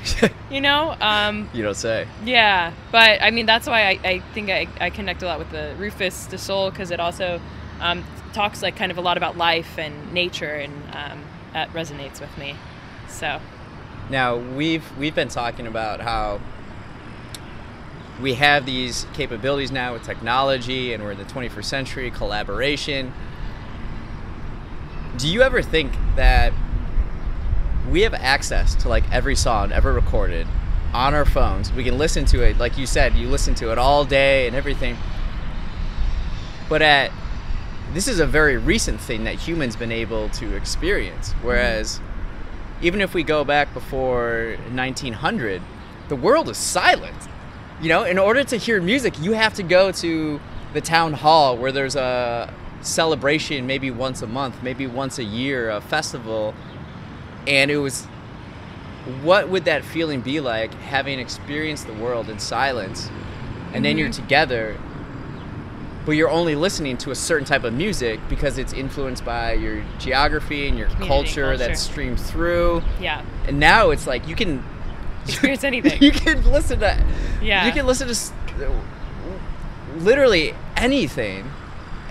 [0.50, 0.96] you know?
[1.00, 2.08] Um, you don't say.
[2.24, 5.50] yeah, but I mean that's why I, I think I, I connect a lot with
[5.52, 7.40] the Rüfüs Du Sol because it also
[7.80, 12.20] um, talks like kind of a lot about life and nature and um, that resonates
[12.20, 12.56] with me.
[13.08, 13.40] So
[14.10, 16.40] Now we've we've been talking about how
[18.20, 23.12] we have these capabilities now with technology, and we're in the 21st century, collaboration.
[25.16, 26.52] Do you ever think that
[27.90, 30.46] we have access to like every song ever recorded
[30.92, 31.72] on our phones?
[31.72, 34.56] We can listen to it, like you said, you listen to it all day and
[34.56, 34.96] everything.
[36.68, 37.12] But at
[37.94, 41.46] this is a very recent thing that humans been able to experience, mm-hmm.
[41.46, 42.00] whereas
[42.82, 45.62] even if we go back before 1900,
[46.08, 47.28] the world is silent.
[47.80, 50.40] You know, in order to hear music, you have to go to
[50.74, 55.70] the town hall where there's a celebration maybe once a month, maybe once a year,
[55.70, 56.54] a festival.
[57.46, 58.06] And it was
[59.22, 63.08] what would that feeling be like having experienced the world in silence
[63.72, 64.16] and then you're Mhm.
[64.16, 64.76] together
[66.04, 69.82] but you're only listening to a certain type of music because it's influenced by your
[69.98, 71.56] geography and your culture, culture.
[71.58, 72.82] that streams through.
[73.00, 74.62] yeah, And now it's like you can
[75.28, 76.02] Experience anything.
[76.02, 77.04] You can listen to
[77.42, 77.66] Yeah.
[77.66, 78.14] You can listen to
[79.98, 81.50] literally anything,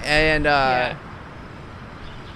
[0.03, 0.97] and uh, Yeah.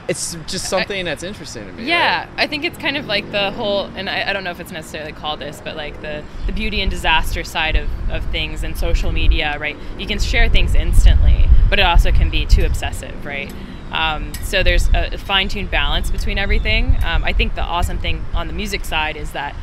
[0.08, 1.86] it's just something that's interesting to me.
[1.86, 2.20] yeah.
[2.22, 2.30] right?
[2.38, 4.72] I think it's kind of like the whole, and I, I don't know if it's
[4.72, 8.78] necessarily called this, but like the the beauty and disaster side of of things and
[8.78, 9.78] social media, right?
[9.98, 13.52] You can share things instantly, but it also can be too obsessive, right?
[13.92, 16.96] Um, so there's a fine-tuned balance between everything.
[17.04, 19.54] Um, I think the awesome thing on the music side is that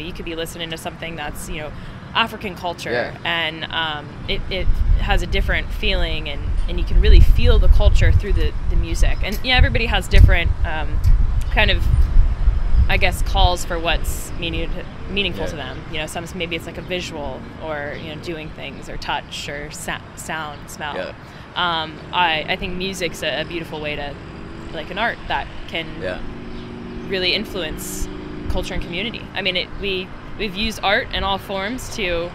[0.00, 1.72] know you could be listening to something that's you know
[2.14, 3.18] African culture Yeah.
[3.24, 4.66] and um, it, it
[5.00, 8.76] has a different feeling and, and you can really feel the culture through the, the
[8.76, 10.98] music and yeah everybody has different um,
[11.52, 11.84] kind of
[12.86, 14.70] I guess calls for what's meaning
[15.08, 15.50] meaningful Yeah.
[15.50, 15.80] to them.
[15.90, 19.48] You know, some maybe it's like a visual or you know doing things or touch
[19.48, 20.94] or sa- sound, smell.
[20.94, 21.14] Yeah.
[21.56, 24.14] Um, I I think music's a, a beautiful way to
[24.74, 25.86] like an art that can
[27.08, 28.06] really influence
[28.50, 29.22] culture and community.
[29.34, 32.30] I mean, it, we we've used art in all forms to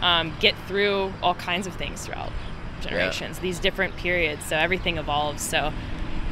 [0.00, 2.32] um, get through all kinds of things throughout
[2.80, 3.38] generations.
[3.38, 5.42] These different periods, so everything evolves.
[5.42, 5.72] So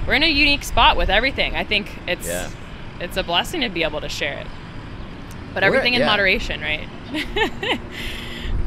[0.06, 1.54] we're in a unique spot with everything.
[1.56, 2.50] I think it's Yeah.
[3.00, 4.46] it's a blessing to be able to share it.
[5.54, 6.06] But We're- everything in yeah.
[6.06, 6.88] moderation, right?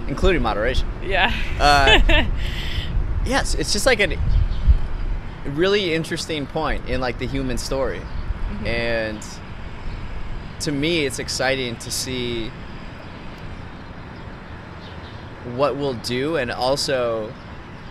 [0.07, 0.87] including moderation.
[1.03, 1.33] yeah.
[1.59, 2.23] Uh,
[3.25, 4.17] yes, it's just like a
[5.45, 8.01] really interesting point in like the human story,
[8.65, 9.25] and
[10.61, 12.51] to me, it's exciting to see
[15.55, 17.31] what we'll do, and also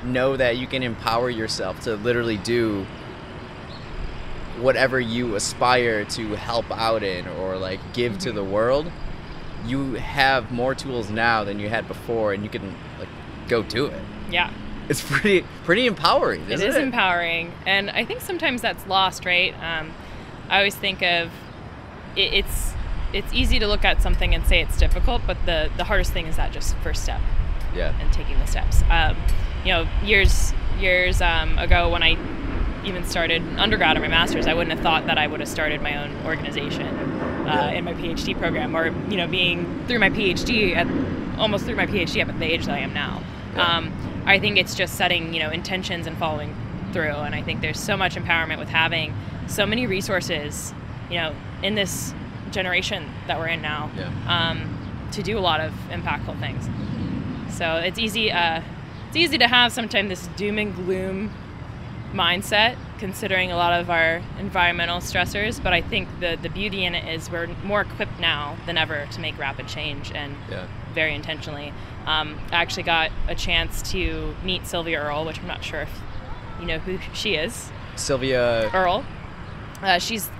[0.05, 2.87] know that you can empower yourself to literally do
[4.59, 8.91] whatever you aspire to help out in or like give to the world.
[9.67, 13.09] You have more tools now than you had before and you can like
[13.49, 14.03] go do it.
[14.31, 14.51] Yeah.
[14.89, 19.55] it's pretty pretty empowering It is empowering, and I think sometimes that's lost, right?
[19.63, 19.93] Um,
[20.49, 21.31] I always think of
[22.17, 22.73] it, it's
[23.13, 26.27] it's easy to look at something and say it's difficult, but the the hardest thing
[26.27, 27.21] is that just first step
[27.75, 28.83] yeah and taking the steps.
[28.91, 29.17] Um,
[29.65, 32.17] you know, years years um, ago when I
[32.85, 35.81] even started undergrad or my master's, I wouldn't have thought that I would have started
[35.83, 37.71] my own organization uh, Yeah.
[37.71, 40.89] in my PhD program, or you know, being through my PhD at
[41.39, 43.23] almost through my PhD at the age that I am now.
[43.55, 43.77] Yeah.
[43.77, 46.55] Um, I think it's just setting you know intentions and following
[46.93, 49.15] through, and I think there's so much empowerment with having
[49.47, 50.75] so many resources,
[51.13, 52.15] you know, in this
[52.51, 54.09] generation that we're in now, Yeah.
[54.27, 54.79] um,
[55.13, 56.69] to do a lot of impactful things.
[57.55, 58.33] So it's easy.
[58.33, 58.63] Uh,
[59.09, 61.31] it's easy to have sometimes this doom and gloom
[62.15, 65.63] mindset, considering a lot of our environmental stressors.
[65.63, 69.07] But I think the the beauty in it is we're more equipped now than ever
[69.13, 71.73] to make rapid change and yeah very intentionally.
[72.07, 75.91] Um, I actually got a chance to meet Sylvia Earle, which I'm not sure if
[76.61, 77.71] you know who she is.
[77.97, 79.05] sylvia Earle.
[79.83, 80.31] Uh, she's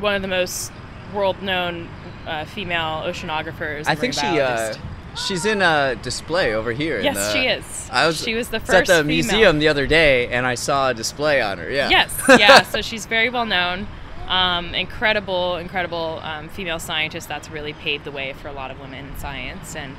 [0.00, 0.72] one of the most
[1.14, 1.88] world-known
[2.26, 3.84] uh, female oceanographers.
[3.86, 4.74] i think she uh
[5.14, 7.88] she's in a display over here in Yes, the- she is.
[7.92, 9.06] i was She was the was first at the female.
[9.06, 12.62] museum the other day and i saw a display on her yeah Yes, yeah.
[12.62, 13.86] So she's very well known.
[14.28, 18.80] Um, incredible, incredible um, female scientist that's really paved the way for a lot of
[18.80, 19.76] women in science.
[19.76, 19.94] And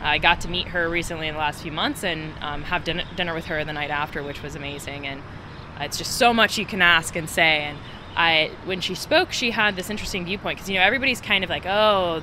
[0.00, 3.02] I got to meet her recently in the last few months and um, have dinner,
[3.16, 5.06] dinner with her the night after, which was amazing.
[5.06, 5.20] And
[5.78, 7.64] uh, it's just so much you can ask and say.
[7.64, 7.76] And
[8.16, 11.50] I, when she spoke, she had this interesting viewpoint because you know everybody's kind of
[11.50, 12.22] like, oh,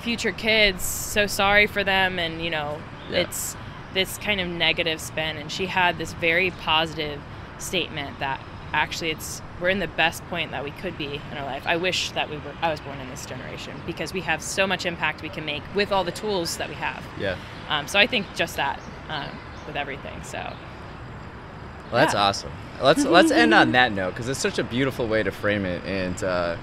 [0.00, 2.78] future kids, so sorry for them, and you know,
[3.10, 3.20] Yeah.
[3.20, 3.56] it's
[3.94, 5.36] this kind of negative spin.
[5.36, 7.20] And she had this very positive
[7.58, 8.40] statement that
[8.72, 11.62] actually it's we're in the best point that we could be in our life.
[11.64, 14.66] I wish that we were I was born in this generation because we have so
[14.66, 17.02] much impact we can make with all the tools that we have.
[17.18, 17.36] yeah
[17.68, 19.30] Um, so I think just that um,
[19.66, 20.22] with everything.
[20.24, 22.22] So Well, that's Yeah.
[22.24, 22.50] awesome.
[22.82, 25.82] Let's let's end on that note because it's such a beautiful way to frame it.
[25.84, 26.56] And uh,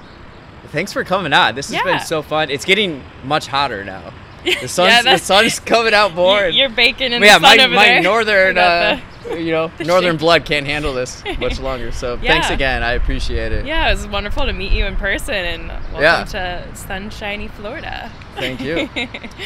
[0.68, 1.56] thanks for coming on.
[1.56, 1.84] This has Yeah.
[1.84, 2.50] been so fun.
[2.50, 4.14] It's getting much hotter now.
[4.44, 6.38] The sun's, Yeah, the sun's coming out more.
[6.40, 8.02] you're, and- you're baking in yeah, the sun my, over my there.
[8.02, 9.00] northern, I uh,
[9.30, 10.20] got you know, northern shake.
[10.20, 11.92] blood can't handle this much longer.
[11.92, 12.82] So thanks again.
[12.82, 13.68] I appreciate it.
[13.68, 16.24] yeah, it was wonderful to meet you in person and welcome Yeah.
[16.26, 18.12] to sunshiny Florida.
[18.34, 18.90] Thank you.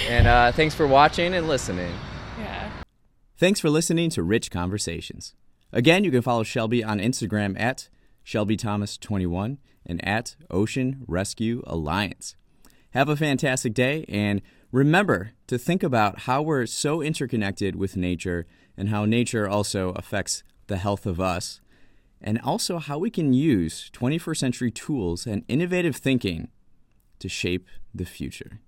[0.08, 1.94] And uh, thanks for watching and listening.
[2.40, 2.72] yeah.
[3.38, 5.34] Thanks for listening to Rich Conversations.
[5.76, 7.90] Again, you can follow Shelby on Instagram at
[8.26, 12.38] ShelbyThomas21 and at Ocean Rescue Alliance.
[12.92, 18.46] Have a fantastic day and remember to think about how we're so interconnected with nature
[18.78, 21.60] and how nature also affects the health of us,
[22.22, 26.48] and also how we can use 21st century tools and innovative thinking
[27.20, 28.62] to shape the future.